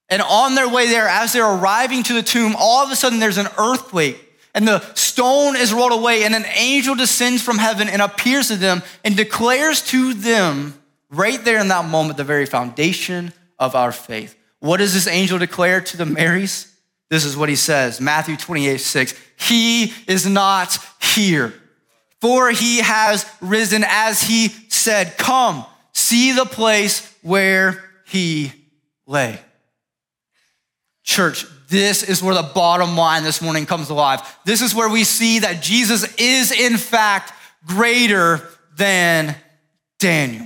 And 0.09 0.21
on 0.21 0.55
their 0.55 0.69
way 0.69 0.87
there, 0.87 1.07
as 1.07 1.33
they're 1.33 1.49
arriving 1.49 2.03
to 2.03 2.13
the 2.13 2.21
tomb, 2.21 2.55
all 2.57 2.85
of 2.85 2.91
a 2.91 2.95
sudden 2.95 3.19
there's 3.19 3.37
an 3.37 3.47
earthquake 3.57 4.25
and 4.55 4.65
the 4.65 4.79
stone 4.93 5.57
is 5.57 5.73
rolled 5.73 5.91
away, 5.91 6.23
and 6.23 6.33
an 6.33 6.45
angel 6.55 6.95
descends 6.95 7.43
from 7.43 7.57
heaven 7.57 7.89
and 7.89 8.01
appears 8.01 8.47
to 8.47 8.55
them 8.55 8.81
and 9.03 9.17
declares 9.17 9.81
to 9.87 10.13
them, 10.13 10.73
right 11.11 11.43
there 11.43 11.59
in 11.59 11.67
that 11.67 11.89
moment, 11.89 12.15
the 12.15 12.23
very 12.23 12.45
foundation 12.45 13.33
of 13.59 13.75
our 13.75 13.91
faith. 13.91 14.33
What 14.59 14.77
does 14.77 14.93
this 14.93 15.07
angel 15.07 15.39
declare 15.39 15.81
to 15.81 15.97
the 15.97 16.05
Marys? 16.05 16.73
This 17.09 17.25
is 17.25 17.35
what 17.35 17.49
he 17.49 17.57
says 17.57 17.99
Matthew 17.99 18.37
28 18.37 18.79
6. 18.79 19.13
He 19.37 19.93
is 20.07 20.25
not 20.25 20.77
here, 21.01 21.53
for 22.21 22.49
he 22.49 22.79
has 22.79 23.29
risen 23.41 23.83
as 23.85 24.23
he 24.23 24.47
said. 24.69 25.17
Come, 25.17 25.65
see 25.91 26.31
the 26.31 26.45
place 26.45 27.13
where 27.25 27.83
he 28.05 28.51
lay. 29.07 29.39
Church, 31.03 31.45
this 31.69 32.03
is 32.03 32.21
where 32.21 32.35
the 32.35 32.51
bottom 32.53 32.95
line 32.95 33.23
this 33.23 33.41
morning 33.41 33.65
comes 33.65 33.89
alive. 33.89 34.21
This 34.45 34.61
is 34.61 34.75
where 34.75 34.89
we 34.89 35.03
see 35.03 35.39
that 35.39 35.63
Jesus 35.63 36.13
is, 36.17 36.51
in 36.51 36.77
fact, 36.77 37.33
greater 37.65 38.47
than 38.77 39.35
Daniel. 39.97 40.45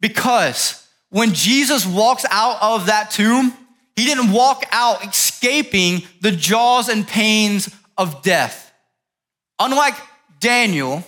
Because 0.00 0.84
when 1.10 1.32
Jesus 1.32 1.86
walks 1.86 2.26
out 2.28 2.60
of 2.60 2.86
that 2.86 3.12
tomb, 3.12 3.52
he 3.94 4.04
didn't 4.04 4.32
walk 4.32 4.64
out 4.72 5.06
escaping 5.06 6.02
the 6.20 6.32
jaws 6.32 6.88
and 6.88 7.06
pains 7.06 7.72
of 7.96 8.20
death. 8.22 8.72
Unlike 9.60 9.94
Daniel, 10.40 11.04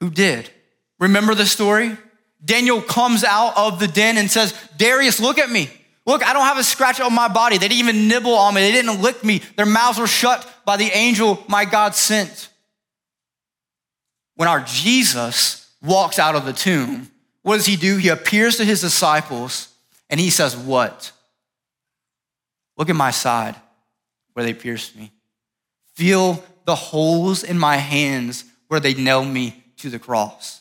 who 0.00 0.10
did. 0.10 0.50
Remember 0.98 1.36
the 1.36 1.46
story? 1.46 1.96
Daniel 2.44 2.80
comes 2.80 3.24
out 3.24 3.56
of 3.56 3.80
the 3.80 3.88
den 3.88 4.18
and 4.18 4.30
says, 4.30 4.54
Darius, 4.76 5.20
look 5.20 5.38
at 5.38 5.50
me. 5.50 5.70
Look, 6.04 6.24
I 6.24 6.32
don't 6.32 6.42
have 6.42 6.58
a 6.58 6.64
scratch 6.64 7.00
on 7.00 7.12
my 7.12 7.28
body. 7.28 7.58
They 7.58 7.68
didn't 7.68 7.80
even 7.80 8.08
nibble 8.08 8.34
on 8.34 8.54
me. 8.54 8.60
They 8.60 8.72
didn't 8.72 9.02
lick 9.02 9.24
me. 9.24 9.42
Their 9.56 9.66
mouths 9.66 9.98
were 9.98 10.06
shut 10.06 10.48
by 10.64 10.76
the 10.76 10.90
angel 10.92 11.42
my 11.48 11.64
God 11.64 11.94
sent. 11.94 12.48
When 14.36 14.48
our 14.48 14.60
Jesus 14.60 15.68
walks 15.82 16.18
out 16.18 16.36
of 16.36 16.44
the 16.44 16.52
tomb, 16.52 17.10
what 17.42 17.56
does 17.56 17.66
he 17.66 17.76
do? 17.76 17.96
He 17.96 18.08
appears 18.08 18.56
to 18.58 18.64
his 18.64 18.80
disciples 18.80 19.68
and 20.08 20.20
he 20.20 20.30
says, 20.30 20.56
What? 20.56 21.10
Look 22.76 22.90
at 22.90 22.96
my 22.96 23.10
side 23.10 23.56
where 24.34 24.44
they 24.44 24.54
pierced 24.54 24.94
me. 24.94 25.10
Feel 25.94 26.44
the 26.66 26.74
holes 26.74 27.42
in 27.42 27.58
my 27.58 27.76
hands 27.76 28.44
where 28.68 28.80
they 28.80 28.94
nailed 28.94 29.28
me 29.28 29.64
to 29.78 29.88
the 29.88 29.98
cross. 29.98 30.60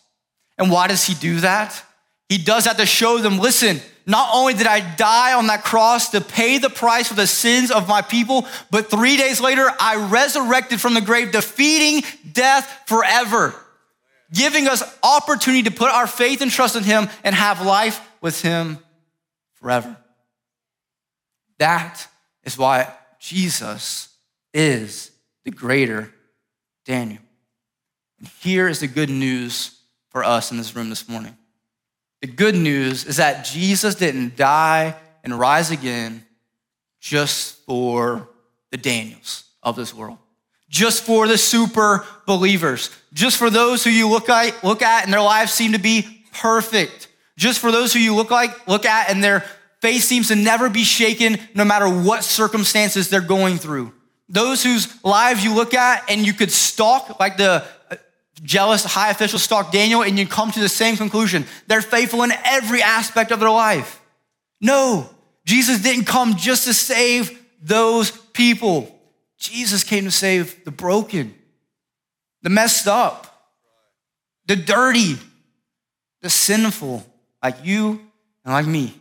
And 0.57 0.71
why 0.71 0.87
does 0.87 1.05
he 1.05 1.13
do 1.13 1.41
that? 1.41 1.83
He 2.29 2.37
does 2.37 2.65
that 2.65 2.77
to 2.77 2.85
show 2.85 3.19
them 3.19 3.39
listen, 3.39 3.81
not 4.05 4.29
only 4.33 4.53
did 4.53 4.67
I 4.67 4.95
die 4.95 5.33
on 5.33 5.47
that 5.47 5.63
cross 5.63 6.09
to 6.09 6.21
pay 6.21 6.57
the 6.57 6.69
price 6.69 7.07
for 7.07 7.15
the 7.15 7.27
sins 7.27 7.71
of 7.71 7.87
my 7.87 8.01
people, 8.01 8.45
but 8.69 8.89
three 8.89 9.17
days 9.17 9.41
later, 9.41 9.69
I 9.79 10.07
resurrected 10.09 10.79
from 10.79 10.93
the 10.93 11.01
grave, 11.01 11.31
defeating 11.31 12.03
death 12.31 12.83
forever, 12.85 13.55
giving 14.31 14.67
us 14.67 14.83
opportunity 15.01 15.63
to 15.63 15.71
put 15.71 15.91
our 15.91 16.07
faith 16.07 16.41
and 16.41 16.51
trust 16.51 16.75
in 16.75 16.83
him 16.83 17.09
and 17.23 17.35
have 17.35 17.65
life 17.65 17.99
with 18.21 18.41
him 18.41 18.79
forever. 19.55 19.97
That 21.57 22.07
is 22.43 22.57
why 22.57 22.93
Jesus 23.19 24.09
is 24.53 25.11
the 25.45 25.51
greater 25.51 26.13
Daniel. 26.85 27.21
And 28.19 28.27
here 28.41 28.67
is 28.67 28.79
the 28.79 28.87
good 28.87 29.09
news 29.09 29.74
for 30.15 30.23
us 30.23 30.49
in 30.49 30.55
this 30.55 30.73
room 30.77 30.87
this 30.87 31.09
morning. 31.09 31.35
The 32.21 32.27
good 32.27 32.55
news 32.55 33.03
is 33.03 33.17
that 33.17 33.43
Jesus 33.43 33.95
didn't 33.95 34.37
die 34.37 34.95
and 35.25 35.37
rise 35.37 35.71
again 35.71 36.25
just 37.01 37.65
for 37.65 38.29
the 38.71 38.77
Daniels 38.77 39.43
of 39.61 39.75
this 39.75 39.93
world, 39.93 40.17
just 40.69 41.03
for 41.03 41.27
the 41.27 41.37
super 41.37 42.05
believers, 42.25 42.91
just 43.11 43.35
for 43.35 43.49
those 43.49 43.83
who 43.83 43.89
you 43.89 44.07
look 44.07 44.29
at, 44.29 44.63
look 44.63 44.81
at 44.81 45.03
and 45.03 45.11
their 45.11 45.19
lives 45.19 45.51
seem 45.51 45.73
to 45.73 45.79
be 45.79 46.23
perfect, 46.31 47.09
just 47.35 47.59
for 47.59 47.69
those 47.69 47.91
who 47.91 47.99
you 47.99 48.15
look 48.15 48.31
like 48.31 48.69
look 48.69 48.85
at 48.85 49.09
and 49.09 49.21
their 49.21 49.41
faith 49.81 50.03
seems 50.03 50.29
to 50.29 50.35
never 50.37 50.69
be 50.69 50.85
shaken 50.85 51.37
no 51.55 51.65
matter 51.65 51.89
what 51.89 52.23
circumstances 52.23 53.09
they're 53.09 53.19
going 53.19 53.57
through. 53.57 53.91
Those 54.29 54.63
whose 54.63 54.87
lives 55.03 55.43
you 55.43 55.53
look 55.53 55.73
at 55.73 56.09
and 56.09 56.25
you 56.25 56.31
could 56.31 56.53
stalk 56.53 57.19
like 57.19 57.35
the 57.35 57.65
jealous 58.43 58.83
high 58.83 59.09
officials 59.09 59.43
stalk 59.43 59.71
Daniel, 59.71 60.03
and 60.03 60.17
you 60.17 60.27
come 60.27 60.51
to 60.51 60.59
the 60.59 60.69
same 60.69 60.97
conclusion. 60.97 61.45
They're 61.67 61.81
faithful 61.81 62.23
in 62.23 62.31
every 62.43 62.81
aspect 62.81 63.31
of 63.31 63.39
their 63.39 63.49
life. 63.49 64.01
No, 64.61 65.09
Jesus 65.45 65.81
didn't 65.81 66.05
come 66.05 66.35
just 66.35 66.65
to 66.65 66.73
save 66.73 67.39
those 67.61 68.11
people. 68.11 68.91
Jesus 69.37 69.83
came 69.83 70.05
to 70.05 70.11
save 70.11 70.63
the 70.65 70.71
broken, 70.71 71.35
the 72.41 72.49
messed 72.49 72.87
up, 72.87 73.51
the 74.47 74.55
dirty, 74.55 75.17
the 76.21 76.29
sinful, 76.29 77.05
like 77.43 77.57
you 77.63 78.01
and 78.43 78.53
like 78.53 78.65
me. 78.65 78.93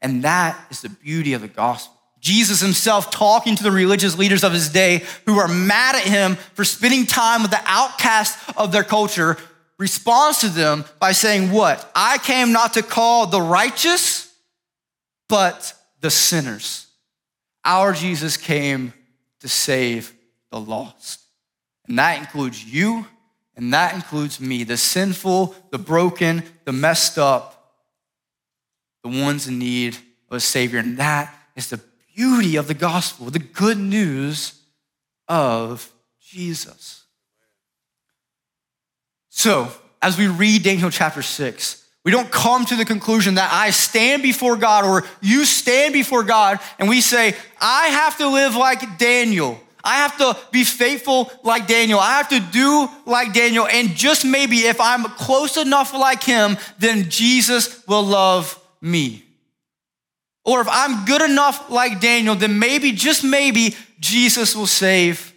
And 0.00 0.22
that 0.22 0.58
is 0.70 0.82
the 0.82 0.88
beauty 0.88 1.32
of 1.32 1.40
the 1.40 1.48
gospel. 1.48 1.95
Jesus 2.26 2.60
himself 2.60 3.12
talking 3.12 3.54
to 3.54 3.62
the 3.62 3.70
religious 3.70 4.18
leaders 4.18 4.42
of 4.42 4.52
his 4.52 4.68
day 4.68 5.04
who 5.26 5.38
are 5.38 5.46
mad 5.46 5.94
at 5.94 6.02
him 6.02 6.34
for 6.54 6.64
spending 6.64 7.06
time 7.06 7.42
with 7.42 7.52
the 7.52 7.62
outcast 7.64 8.36
of 8.56 8.72
their 8.72 8.82
culture, 8.82 9.36
responds 9.78 10.40
to 10.40 10.48
them 10.48 10.84
by 10.98 11.12
saying, 11.12 11.52
What? 11.52 11.88
I 11.94 12.18
came 12.18 12.50
not 12.50 12.74
to 12.74 12.82
call 12.82 13.28
the 13.28 13.40
righteous, 13.40 14.34
but 15.28 15.72
the 16.00 16.10
sinners. 16.10 16.88
Our 17.64 17.92
Jesus 17.92 18.36
came 18.36 18.92
to 19.38 19.48
save 19.48 20.12
the 20.50 20.58
lost. 20.58 21.20
And 21.86 21.96
that 22.00 22.18
includes 22.18 22.64
you, 22.64 23.06
and 23.54 23.72
that 23.72 23.94
includes 23.94 24.40
me, 24.40 24.64
the 24.64 24.76
sinful, 24.76 25.54
the 25.70 25.78
broken, 25.78 26.42
the 26.64 26.72
messed 26.72 27.18
up, 27.18 27.76
the 29.04 29.22
ones 29.22 29.46
in 29.46 29.60
need 29.60 29.96
of 30.28 30.38
a 30.38 30.40
Savior. 30.40 30.80
And 30.80 30.96
that 30.96 31.32
is 31.54 31.70
the 31.70 31.80
beauty 32.16 32.56
of 32.56 32.66
the 32.66 32.74
gospel, 32.74 33.26
the 33.26 33.38
good 33.38 33.78
news 33.78 34.60
of 35.28 35.92
Jesus. 36.20 37.04
So, 39.28 39.68
as 40.00 40.16
we 40.16 40.26
read 40.26 40.62
Daniel 40.62 40.90
chapter 40.90 41.22
6, 41.22 41.84
We 42.06 42.12
don't 42.12 42.30
come 42.30 42.64
to 42.66 42.76
the 42.76 42.84
conclusion 42.84 43.34
that 43.34 43.52
I 43.52 43.70
stand 43.70 44.22
before 44.22 44.56
God 44.56 44.84
or 44.84 45.02
you 45.20 45.44
stand 45.44 45.92
before 45.92 46.22
God 46.22 46.60
and 46.78 46.88
we 46.88 47.00
say, 47.00 47.34
I 47.60 47.88
have 47.88 48.16
to 48.18 48.28
live 48.28 48.54
like 48.54 48.96
Daniel. 48.96 49.60
I 49.82 49.96
have 49.96 50.16
to 50.18 50.36
be 50.52 50.62
faithful 50.62 51.32
like 51.42 51.66
Daniel. 51.66 51.98
I 51.98 52.18
have 52.18 52.28
to 52.28 52.38
do 52.38 52.88
like 53.06 53.32
Daniel. 53.32 53.66
And 53.66 53.88
just 53.88 54.24
maybe 54.24 54.58
if 54.58 54.80
I'm 54.80 55.02
close 55.02 55.56
enough 55.56 55.94
like 55.94 56.22
him, 56.22 56.58
then 56.78 57.10
Jesus 57.10 57.84
will 57.88 58.04
love 58.04 58.56
me. 58.80 59.25
Or 60.46 60.60
if 60.60 60.68
I'm 60.70 61.04
good 61.04 61.22
enough 61.22 61.68
like 61.70 62.00
Daniel, 62.00 62.36
then 62.36 62.60
maybe, 62.60 62.92
just 62.92 63.24
maybe, 63.24 63.74
Jesus 63.98 64.54
will 64.54 64.68
save 64.68 65.34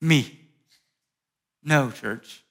me. 0.00 0.38
No, 1.62 1.92
church. 1.92 2.44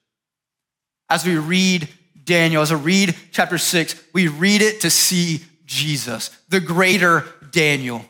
As 1.10 1.26
we 1.26 1.36
read 1.36 1.88
Daniel, 2.24 2.62
as 2.62 2.72
we 2.72 2.78
read 2.78 3.14
chapter 3.32 3.58
six, 3.58 4.02
we 4.14 4.28
read 4.28 4.62
it 4.62 4.80
to 4.80 4.90
see 4.90 5.42
Jesus, 5.66 6.30
the 6.48 6.58
greater 6.58 7.26
Daniel, 7.50 8.02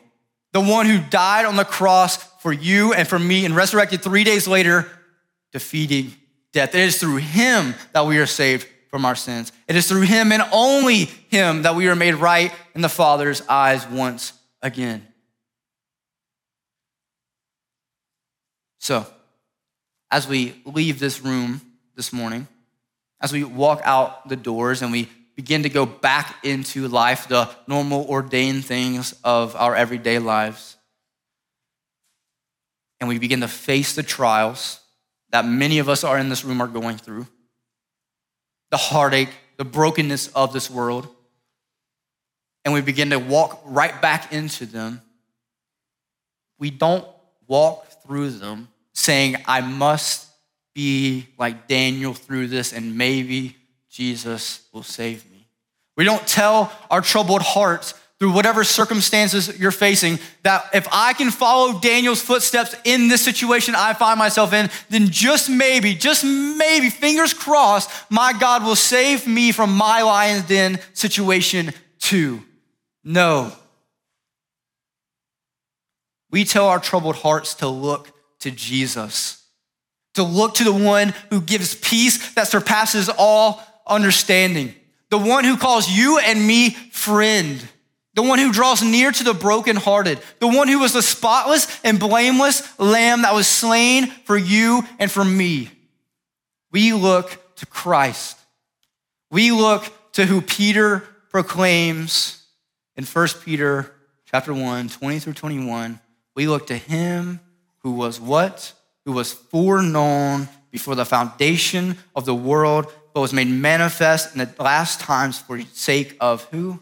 the 0.53 0.61
one 0.61 0.85
who 0.85 0.99
died 0.99 1.45
on 1.45 1.57
the 1.57 1.65
cross 1.65 2.17
for 2.41 2.53
you 2.53 2.93
and 2.93 3.05
for 3.05 3.19
me 3.19 3.45
and 3.45 3.55
resurrected 3.55 4.01
three 4.01 4.23
days 4.23 4.47
later, 4.47 4.89
defeating 5.51 6.13
death. 6.53 6.73
It 6.73 6.81
is 6.81 6.97
through 6.97 7.17
him 7.17 7.75
that 7.91 8.05
we 8.05 8.19
are 8.19 8.25
saved 8.25 8.67
from 8.95 9.03
our 9.03 9.13
sins. 9.13 9.51
It 9.67 9.75
is 9.75 9.89
through 9.89 10.03
him 10.03 10.31
and 10.31 10.41
only 10.53 11.09
him 11.27 11.63
that 11.63 11.75
we 11.75 11.89
are 11.89 11.97
made 11.97 12.13
right 12.13 12.53
in 12.75 12.79
the 12.79 12.87
Father's 12.87 13.45
eyes 13.49 13.85
once 13.85 14.31
again. 14.61 15.05
So, 18.79 19.05
as 20.09 20.29
we 20.29 20.55
leave 20.63 20.97
this 20.97 21.19
room 21.19 21.59
this 21.97 22.13
morning, 22.13 22.47
as 23.19 23.33
we 23.33 23.43
walk 23.43 23.81
out 23.83 24.29
the 24.29 24.37
doors 24.37 24.81
and 24.81 24.93
we 24.93 25.09
begin 25.35 25.63
to 25.63 25.69
go 25.69 25.85
back 25.85 26.37
into 26.45 26.87
life, 26.87 27.27
the 27.27 27.49
normal 27.67 28.05
ordained 28.05 28.63
things 28.63 29.13
of 29.25 29.57
our 29.57 29.75
everyday 29.75 30.19
lives, 30.19 30.77
and 33.01 33.09
we 33.09 33.19
begin 33.19 33.41
to 33.41 33.49
face 33.49 33.93
the 33.93 34.03
trials 34.03 34.79
that 35.31 35.43
many 35.43 35.79
of 35.79 35.89
us 35.89 36.05
are 36.05 36.17
in 36.17 36.29
this 36.29 36.45
room 36.45 36.61
are 36.61 36.67
going 36.69 36.95
through, 36.95 37.27
the 38.75 38.79
heartache, 38.79 39.29
the 39.55 39.63
brokenness 39.63 40.27
of 40.35 40.51
this 40.51 40.69
world, 40.69 41.07
and 42.65 42.73
we 42.73 42.81
begin 42.81 43.11
to 43.11 43.17
walk 43.17 43.61
right 43.63 44.01
back 44.01 44.33
into 44.33 44.65
them, 44.65 45.01
we 46.59 46.69
don't 46.69 47.07
walk 47.47 47.87
through 48.03 48.31
them 48.31 48.67
saying, 48.91 49.37
I 49.45 49.61
must 49.61 50.27
be 50.73 51.27
like 51.37 51.69
Daniel 51.69 52.13
through 52.13 52.47
this, 52.47 52.73
and 52.73 52.97
maybe 52.97 53.55
Jesus 53.89 54.67
will 54.73 54.83
save 54.83 55.23
me. 55.31 55.47
We 55.95 56.03
don't 56.03 56.27
tell 56.27 56.69
our 56.91 56.99
troubled 56.99 57.43
hearts 57.43 57.93
through 58.19 58.31
whatever 58.31 58.63
circumstances 58.63 59.59
you're 59.59 59.71
facing, 59.71 60.19
that 60.43 60.69
if 60.73 60.87
I 60.91 61.13
can 61.13 61.31
follow 61.31 61.79
Daniel's 61.79 62.21
footsteps 62.21 62.73
in 62.85 63.09
this 63.09 63.23
situation 63.23 63.75
I 63.75 63.93
find 63.93 64.17
myself 64.17 64.53
in, 64.53 64.69
then 64.89 65.09
just 65.09 65.49
maybe, 65.49 65.95
just 65.95 66.23
maybe, 66.23 66.89
fingers 66.89 67.33
crossed, 67.33 67.89
my 68.09 68.31
God 68.33 68.63
will 68.63 68.77
save 68.77 69.27
me 69.27 69.51
from 69.51 69.75
my 69.75 70.01
lion's 70.01 70.47
den 70.47 70.79
situation 70.93 71.73
too. 71.99 72.41
No. 73.03 73.51
We 76.31 76.45
tell 76.45 76.67
our 76.67 76.79
troubled 76.79 77.17
hearts 77.17 77.55
to 77.55 77.67
look 77.67 78.11
to 78.39 78.51
Jesus, 78.51 79.43
to 80.13 80.23
look 80.23 80.55
to 80.55 80.63
the 80.63 80.73
one 80.73 81.13
who 81.29 81.41
gives 81.41 81.75
peace 81.75 82.33
that 82.35 82.47
surpasses 82.47 83.09
all 83.17 83.61
understanding, 83.85 84.73
the 85.09 85.17
one 85.17 85.43
who 85.43 85.57
calls 85.57 85.89
you 85.89 86.17
and 86.19 86.45
me 86.47 86.69
friend 86.69 87.67
the 88.15 88.23
one 88.23 88.39
who 88.39 88.51
draws 88.51 88.81
near 88.81 89.11
to 89.11 89.23
the 89.23 89.33
brokenhearted, 89.33 90.19
the 90.39 90.47
one 90.47 90.67
who 90.67 90.79
was 90.79 90.93
the 90.93 91.01
spotless 91.01 91.67
and 91.83 91.99
blameless 91.99 92.79
lamb 92.79 93.21
that 93.21 93.33
was 93.33 93.45
slain 93.45 94.07
for 94.07 94.37
you 94.37 94.83
and 94.99 95.11
for 95.11 95.23
me. 95.23 95.69
We 96.71 96.93
look 96.93 97.55
to 97.57 97.65
Christ. 97.65 98.37
We 99.29 99.51
look 99.51 99.91
to 100.13 100.25
who 100.25 100.41
Peter 100.41 101.03
proclaims 101.29 102.41
in 102.95 103.03
1 103.03 103.27
Peter 103.43 103.93
chapter 104.25 104.53
1, 104.53 104.89
20 104.89 105.19
through 105.19 105.33
21. 105.33 105.99
We 106.35 106.47
look 106.47 106.67
to 106.67 106.77
him 106.77 107.41
who 107.79 107.91
was 107.91 108.19
what? 108.19 108.73
Who 109.03 109.11
was 109.11 109.33
foreknown 109.33 110.47
before 110.71 110.95
the 110.95 111.05
foundation 111.05 111.97
of 112.15 112.25
the 112.25 112.35
world, 112.35 112.91
but 113.13 113.21
was 113.21 113.33
made 113.33 113.47
manifest 113.47 114.33
in 114.33 114.39
the 114.39 114.49
last 114.57 115.01
times 115.01 115.37
for 115.37 115.57
the 115.57 115.65
sake 115.73 116.15
of 116.19 116.45
who? 116.45 116.79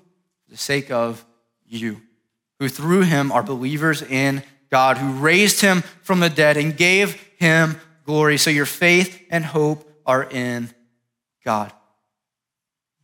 The 0.54 0.58
sake 0.60 0.92
of 0.92 1.26
you, 1.66 2.00
who 2.60 2.70
through 2.70 3.02
him 3.02 3.32
are 3.32 3.42
believers 3.42 4.04
in 4.04 4.44
God, 4.70 5.00
who 5.00 5.14
raised 5.14 5.62
him 5.62 5.82
from 6.04 6.20
the 6.20 6.30
dead 6.30 6.58
and 6.58 6.78
gave 6.78 7.16
him 7.40 7.82
glory. 8.06 8.38
So 8.38 8.52
your 8.52 8.68
faith 8.68 9.20
and 9.32 9.44
hope 9.44 9.92
are 10.06 10.24
in 10.24 10.70
God. 11.44 11.74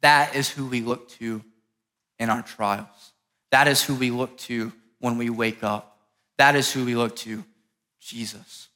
That 0.02 0.36
is 0.36 0.48
who 0.48 0.68
we 0.68 0.82
look 0.82 1.10
to 1.14 1.44
in 2.20 2.30
our 2.30 2.44
trials. 2.44 3.14
That 3.50 3.68
is 3.68 3.84
who 3.84 3.96
we 3.96 4.12
look 4.12 4.38
to 4.42 4.72
when 5.00 5.18
we 5.18 5.32
wake 5.32 5.64
up. 5.64 5.98
That 6.38 6.56
is 6.56 6.72
who 6.72 6.86
we 6.86 6.96
look 6.96 7.16
to, 7.18 7.44
Jesus. 8.00 8.68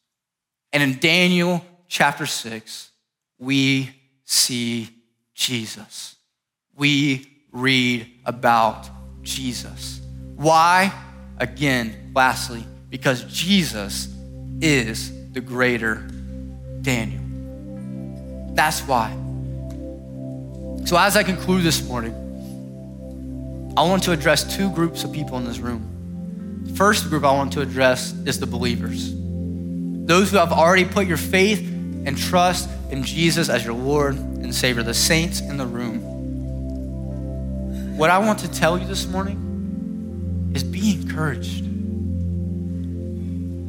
And 0.71 0.81
in 0.81 0.97
Daniel 0.97 1.63
chapter 1.88 2.25
6, 2.25 2.89
we 3.38 3.91
see 4.23 4.89
Jesus. 5.36 6.15
We 6.75 7.33
read 7.54 8.10
about 8.26 8.89
Jesus. 9.22 10.02
Why? 10.36 10.92
Again, 11.38 12.12
lastly, 12.13 12.66
because 12.89 13.24
Jesus 13.26 14.13
is 14.62 15.32
the 15.32 15.42
greater 15.42 15.96
Daniel. 16.82 17.22
That's 18.54 18.82
why. 18.82 19.12
So, 20.86 20.98
as 20.98 21.16
I 21.16 21.24
conclude 21.24 21.63
this 21.63 21.88
morning, 21.88 22.13
I 23.78 23.84
want 23.84 24.04
to 24.04 24.12
address 24.12 24.56
two 24.56 24.70
groups 24.72 25.04
of 25.04 25.12
people 25.12 25.38
in 25.38 25.46
this 25.46 25.60
room. 25.60 26.74
First 26.76 27.10
group 27.10 27.24
I 27.24 27.32
want 27.32 27.54
to 27.54 27.62
address 27.62 28.13
is 28.26 28.39
the 28.39 28.46
believers. 28.46 29.13
Those 29.13 30.32
who 30.32 30.38
have 30.38 30.52
already 30.52 30.86
put 30.86 31.08
your 31.08 31.18
faith 31.18 31.60
and 31.60 32.18
trust 32.18 32.70
in 32.92 33.04
Jesus 33.04 33.50
as 33.50 33.63
your 33.63 33.74
Lord 33.74 34.16
and 34.16 34.54
Savior, 34.54 34.84
the 34.84 34.94
saints 34.94 35.39
in 35.39 35.58
the 35.58 35.66
room. 35.66 36.12
What 37.95 38.10
I 38.10 38.17
want 38.17 38.39
to 38.39 38.51
tell 38.51 38.77
you 38.77 38.88
this 38.88 39.06
morning 39.06 40.51
is 40.56 40.63
be 40.63 40.93
encouraged. 40.93 41.63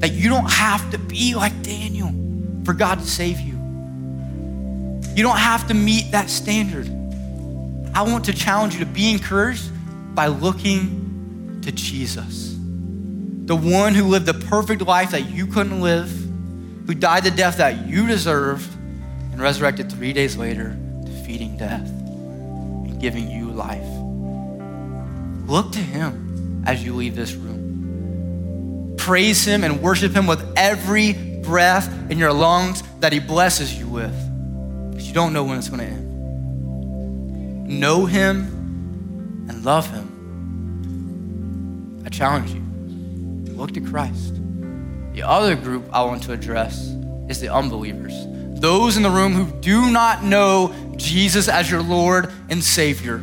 That 0.01 0.13
you 0.13 0.31
don't 0.31 0.51
have 0.51 0.91
to 0.93 0.99
be 0.99 1.35
like 1.35 1.63
Daniel 1.63 2.11
for 2.65 2.73
God 2.73 3.01
to 3.01 3.07
save 3.07 3.39
you. 3.41 3.53
You 5.15 5.23
don't 5.23 5.37
have 5.37 5.69
to 5.69 5.75
meet 5.75 6.11
that 6.13 6.31
standard. 6.31 6.89
I 7.95 8.03
want 8.03 8.25
to 8.25 8.33
challenge 8.33 8.75
you 8.75 8.81
to 8.81 8.87
be 8.87 9.13
encouraged 9.13 9.71
by 10.15 10.29
looking 10.29 11.61
to 11.63 11.71
Jesus, 11.71 12.57
the 13.45 13.55
one 13.55 13.95
who 13.95 14.05
lived 14.05 14.27
the 14.27 14.35
perfect 14.35 14.83
life 14.83 15.11
that 15.11 15.31
you 15.31 15.47
couldn't 15.47 15.81
live, 15.81 16.11
who 16.87 16.95
died 16.95 17.25
the 17.25 17.31
death 17.31 17.59
that 17.59 17.87
you 17.87 18.07
deserved, 18.07 18.69
and 19.33 19.41
resurrected 19.41 19.93
three 19.93 20.13
days 20.13 20.37
later, 20.37 20.77
defeating 21.05 21.57
death 21.57 21.89
and 21.89 23.01
giving 23.01 23.31
you 23.31 23.51
life. 23.51 24.04
Look 25.47 25.73
to 25.73 25.79
Him 25.79 26.65
as 26.67 26.85
you 26.85 26.95
leave 26.95 27.15
this 27.17 27.35
room. 27.35 28.95
Praise 28.97 29.45
Him 29.45 29.65
and 29.65 29.83
worship 29.83 30.13
Him 30.13 30.27
with 30.27 30.43
every 30.57 31.13
breath 31.43 31.89
in 32.11 32.19
your 32.19 32.33
lungs 32.33 32.83
that 33.01 33.13
He 33.13 33.21
blesses 33.21 33.79
you 33.79 33.87
with. 33.87 34.15
Because 34.91 35.07
you 35.07 35.15
don't 35.15 35.33
know 35.33 35.45
when 35.45 35.59
it's 35.59 35.69
going 35.69 35.81
to 35.81 35.87
end. 35.87 37.71
Know 37.81 38.07
Him 38.07 39.47
and 39.49 39.65
love 39.65 39.91
Him. 39.91 40.11
I 42.07 42.09
challenge 42.09 42.51
you 42.51 42.63
look 43.55 43.73
to 43.73 43.81
Christ. 43.81 44.35
The 45.13 45.23
other 45.23 45.55
group 45.55 45.85
I 45.93 46.03
want 46.05 46.23
to 46.25 46.33
address 46.33 46.89
is 47.29 47.41
the 47.41 47.53
unbelievers. 47.53 48.13
Those 48.61 48.97
in 48.97 49.03
the 49.03 49.11
room 49.11 49.33
who 49.33 49.61
do 49.61 49.91
not 49.91 50.25
know 50.25 50.75
Jesus 50.97 51.49
as 51.49 51.71
your 51.71 51.83
Lord 51.83 52.33
and 52.49 52.63
Savior. 52.63 53.21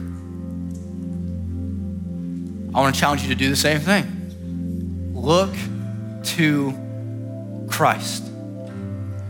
I 2.73 2.79
want 2.79 2.95
to 2.95 3.01
challenge 3.01 3.23
you 3.23 3.29
to 3.29 3.35
do 3.35 3.49
the 3.49 3.55
same 3.55 3.79
thing. 3.79 5.11
Look 5.13 5.53
to 6.35 6.73
Christ. 7.69 8.23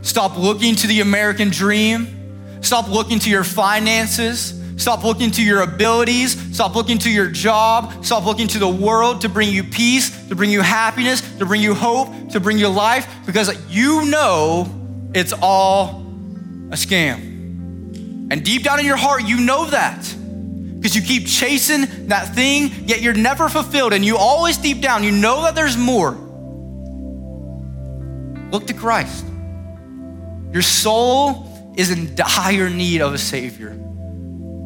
Stop 0.03 0.37
looking 0.37 0.75
to 0.75 0.87
the 0.87 1.01
American 1.01 1.49
dream. 1.49 2.59
Stop 2.61 2.87
looking 2.87 3.19
to 3.19 3.29
your 3.29 3.43
finances. 3.43 4.59
Stop 4.77 5.03
looking 5.03 5.31
to 5.31 5.43
your 5.43 5.61
abilities. 5.61 6.55
Stop 6.55 6.75
looking 6.75 6.97
to 6.99 7.09
your 7.09 7.27
job. 7.27 8.05
Stop 8.05 8.25
looking 8.25 8.47
to 8.47 8.59
the 8.59 8.67
world 8.67 9.21
to 9.21 9.29
bring 9.29 9.49
you 9.49 9.63
peace, 9.63 10.27
to 10.27 10.35
bring 10.35 10.49
you 10.51 10.61
happiness, 10.61 11.21
to 11.37 11.45
bring 11.45 11.61
you 11.61 11.73
hope, 11.73 12.29
to 12.29 12.39
bring 12.39 12.57
you 12.57 12.67
life, 12.67 13.07
because 13.25 13.51
you 13.69 14.05
know 14.05 14.67
it's 15.13 15.33
all 15.33 16.01
a 16.71 16.75
scam. 16.75 17.29
And 18.31 18.45
deep 18.45 18.63
down 18.63 18.79
in 18.79 18.85
your 18.85 18.97
heart, 18.97 19.23
you 19.23 19.37
know 19.37 19.65
that. 19.65 20.15
Because 20.81 20.95
you 20.95 21.03
keep 21.03 21.27
chasing 21.27 22.07
that 22.07 22.33
thing, 22.33 22.71
yet 22.87 23.01
you're 23.01 23.13
never 23.13 23.49
fulfilled, 23.49 23.93
and 23.93 24.03
you 24.03 24.17
always 24.17 24.57
deep 24.57 24.81
down, 24.81 25.03
you 25.03 25.11
know 25.11 25.43
that 25.43 25.53
there's 25.53 25.77
more. 25.77 26.17
Look 28.49 28.65
to 28.65 28.73
Christ. 28.73 29.23
Your 30.51 30.63
soul 30.63 31.73
is 31.77 31.91
in 31.91 32.15
dire 32.15 32.67
need 32.67 33.01
of 33.01 33.13
a 33.13 33.19
Savior, 33.19 33.77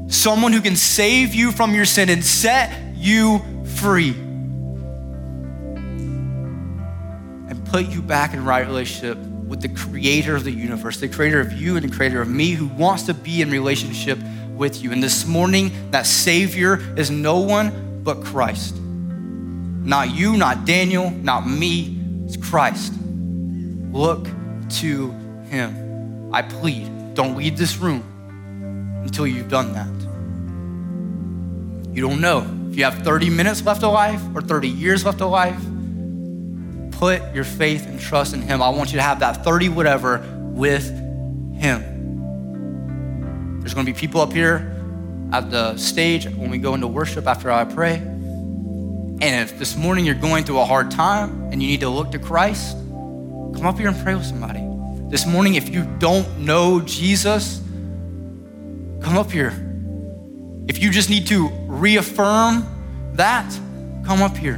someone 0.08 0.54
who 0.54 0.62
can 0.62 0.78
save 0.78 1.36
you 1.36 1.52
from 1.52 1.76
your 1.76 1.84
sin 1.84 2.08
and 2.10 2.24
set 2.24 2.72
you 2.96 3.42
free 3.76 4.12
and 7.50 7.66
put 7.66 7.88
you 7.88 8.02
back 8.02 8.34
in 8.34 8.46
right 8.46 8.66
relationship 8.66 9.18
with 9.18 9.62
the 9.62 9.68
creator 9.68 10.38
of 10.38 10.46
the 10.46 10.52
universe, 10.52 11.02
the 11.02 11.10
creator 11.10 11.42
of 11.42 11.52
you 11.52 11.76
and 11.76 11.84
the 11.88 11.94
creator 11.94 12.22
of 12.22 12.30
me, 12.30 12.52
who 12.52 12.68
wants 12.68 13.04
to 13.04 13.14
be 13.14 13.42
in 13.42 13.52
relationship 13.52 14.18
with 14.56 14.82
you. 14.82 14.92
And 14.92 15.02
this 15.02 15.26
morning, 15.26 15.72
that 15.92 16.06
Savior 16.06 16.82
is 16.98 17.12
no 17.12 17.40
one 17.40 18.02
but 18.04 18.24
Christ. 18.24 18.76
Not 18.76 20.16
you, 20.16 20.38
not 20.38 20.66
Daniel, 20.66 21.12
not 21.12 21.48
me, 21.48 22.00
it's 22.26 22.38
Christ. 22.38 22.94
Look 23.92 24.28
to 24.80 25.12
Him. 25.50 26.34
I 26.34 26.42
plead, 26.42 27.14
don't 27.14 27.38
leave 27.38 27.58
this 27.58 27.78
room 27.78 28.04
until 29.04 29.28
you've 29.28 29.50
done 29.50 29.74
that. 29.74 29.96
You 31.96 32.02
don't 32.02 32.20
know 32.20 32.46
if 32.70 32.76
you 32.78 32.84
have 32.84 33.04
30 33.04 33.30
minutes 33.30 33.64
left 33.64 33.84
of 33.84 33.94
life 33.94 34.22
or 34.34 34.42
30 34.42 34.68
years 34.68 35.06
left 35.06 35.22
of 35.22 35.32
life. 35.32 35.60
Put 37.00 37.34
your 37.34 37.44
faith 37.44 37.86
and 37.86 38.00
trust 38.00 38.34
in 38.34 38.42
Him. 38.42 38.62
I 38.62 38.70
want 38.70 38.92
you 38.92 38.98
to 38.98 39.04
have 39.04 39.20
that 39.20 39.44
30 39.44 39.70
whatever 39.70 40.18
with 40.42 40.90
Him. 41.56 41.95
There's 43.66 43.74
going 43.74 43.88
to 43.88 43.92
be 43.92 44.00
people 44.00 44.22
up 44.22 44.32
here 44.32 44.80
at 45.32 45.50
the 45.50 45.76
stage 45.76 46.28
when 46.28 46.52
we 46.52 46.60
go 46.60 46.76
into 46.76 46.86
worship 46.86 47.26
after 47.26 47.50
I 47.52 47.66
pray. 47.66 47.96
And 47.96 49.24
if 49.24 49.58
this 49.58 49.76
morning 49.76 50.06
you're 50.06 50.14
going 50.14 50.44
through 50.44 50.60
a 50.60 50.66
hard 50.66 50.92
time 50.92 51.50
and 51.52 51.64
you 51.64 51.68
need 51.68 51.80
to 51.80 51.90
look 51.90 52.12
to 52.12 52.20
Christ, 52.20 52.78
come 52.78 53.66
up 53.66 53.80
here 53.80 53.88
and 53.88 53.98
pray 54.04 54.14
with 54.14 54.24
somebody. 54.24 54.64
This 55.10 55.26
morning, 55.26 55.56
if 55.56 55.70
you 55.70 55.84
don't 55.98 56.38
know 56.38 56.80
Jesus, 56.80 57.60
come 59.02 59.18
up 59.18 59.32
here. 59.32 59.54
If 60.68 60.78
you 60.84 60.92
just 60.92 61.10
need 61.10 61.26
to 61.30 61.48
reaffirm 61.66 62.68
that, 63.14 63.52
come 64.06 64.22
up 64.22 64.38
here. 64.38 64.58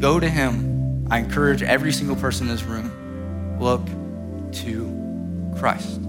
Go 0.00 0.18
to 0.18 0.28
Him. 0.28 1.06
I 1.08 1.20
encourage 1.20 1.62
every 1.62 1.92
single 1.92 2.16
person 2.16 2.48
in 2.48 2.52
this 2.52 2.64
room 2.64 3.60
look 3.60 3.86
to 4.54 5.54
Christ. 5.56 6.01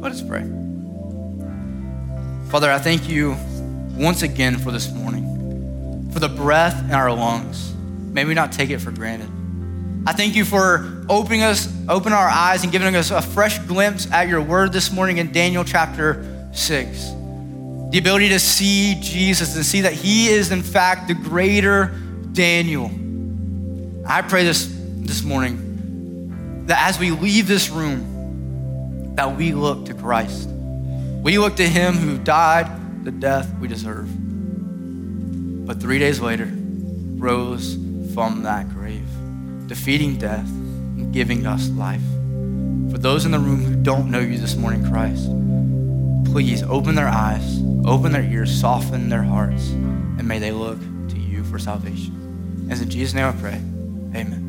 Let 0.00 0.12
us 0.12 0.22
pray. 0.22 0.42
Father, 2.50 2.70
I 2.70 2.78
thank 2.78 3.08
you 3.08 3.36
once 3.96 4.22
again 4.22 4.58
for 4.58 4.70
this 4.70 4.92
morning, 4.92 6.10
for 6.12 6.20
the 6.20 6.28
breath 6.28 6.84
in 6.84 6.92
our 6.92 7.12
lungs. 7.12 7.74
May 8.12 8.24
we 8.24 8.34
not 8.34 8.52
take 8.52 8.70
it 8.70 8.78
for 8.78 8.90
granted. 8.90 9.28
I 10.06 10.12
thank 10.12 10.36
you 10.36 10.44
for 10.44 11.04
opening 11.08 11.42
us, 11.42 11.68
opening 11.88 12.16
our 12.16 12.28
eyes 12.28 12.62
and 12.62 12.70
giving 12.70 12.94
us 12.94 13.10
a 13.10 13.20
fresh 13.20 13.58
glimpse 13.60 14.10
at 14.12 14.28
your 14.28 14.40
word 14.40 14.72
this 14.72 14.92
morning 14.92 15.18
in 15.18 15.32
Daniel 15.32 15.64
chapter 15.64 16.48
6. 16.52 17.10
The 17.90 17.98
ability 17.98 18.28
to 18.28 18.38
see 18.38 18.96
Jesus 19.00 19.56
and 19.56 19.64
see 19.64 19.80
that 19.80 19.94
he 19.94 20.28
is 20.28 20.52
in 20.52 20.62
fact 20.62 21.08
the 21.08 21.14
greater 21.14 21.86
Daniel. 22.32 22.90
I 24.06 24.22
pray 24.22 24.44
this 24.44 24.72
this 24.76 25.22
morning 25.24 26.64
that 26.66 26.86
as 26.86 26.98
we 26.98 27.10
leave 27.10 27.48
this 27.48 27.70
room, 27.70 28.15
that 29.16 29.36
we 29.36 29.52
look 29.52 29.86
to 29.86 29.94
Christ. 29.94 30.48
We 30.48 31.38
look 31.38 31.56
to 31.56 31.68
him 31.68 31.94
who 31.94 32.18
died 32.18 33.04
the 33.04 33.10
death 33.10 33.52
we 33.58 33.66
deserve. 33.66 34.08
But 35.66 35.80
three 35.80 35.98
days 35.98 36.20
later, 36.20 36.48
rose 37.16 37.74
from 38.14 38.42
that 38.44 38.68
grave 38.70 39.08
defeating 39.66 40.16
death 40.16 40.48
and 40.48 41.12
giving 41.12 41.44
us 41.44 41.68
life. 41.70 42.04
For 42.90 42.98
those 42.98 43.24
in 43.24 43.32
the 43.32 43.38
room 43.38 43.64
who 43.64 43.74
don't 43.82 44.10
know 44.10 44.20
you 44.20 44.38
this 44.38 44.54
morning, 44.54 44.88
Christ, 44.88 45.26
please 46.32 46.62
open 46.62 46.94
their 46.94 47.08
eyes, 47.08 47.60
open 47.84 48.12
their 48.12 48.22
ears, 48.22 48.60
soften 48.60 49.08
their 49.08 49.22
hearts, 49.22 49.70
and 49.70 50.28
may 50.28 50.38
they 50.38 50.52
look 50.52 50.78
to 51.08 51.18
you 51.18 51.42
for 51.44 51.58
salvation. 51.58 52.68
As 52.70 52.80
in 52.80 52.90
Jesus' 52.90 53.14
name 53.14 53.26
I 53.26 53.32
pray, 53.32 53.60
amen. 54.14 54.45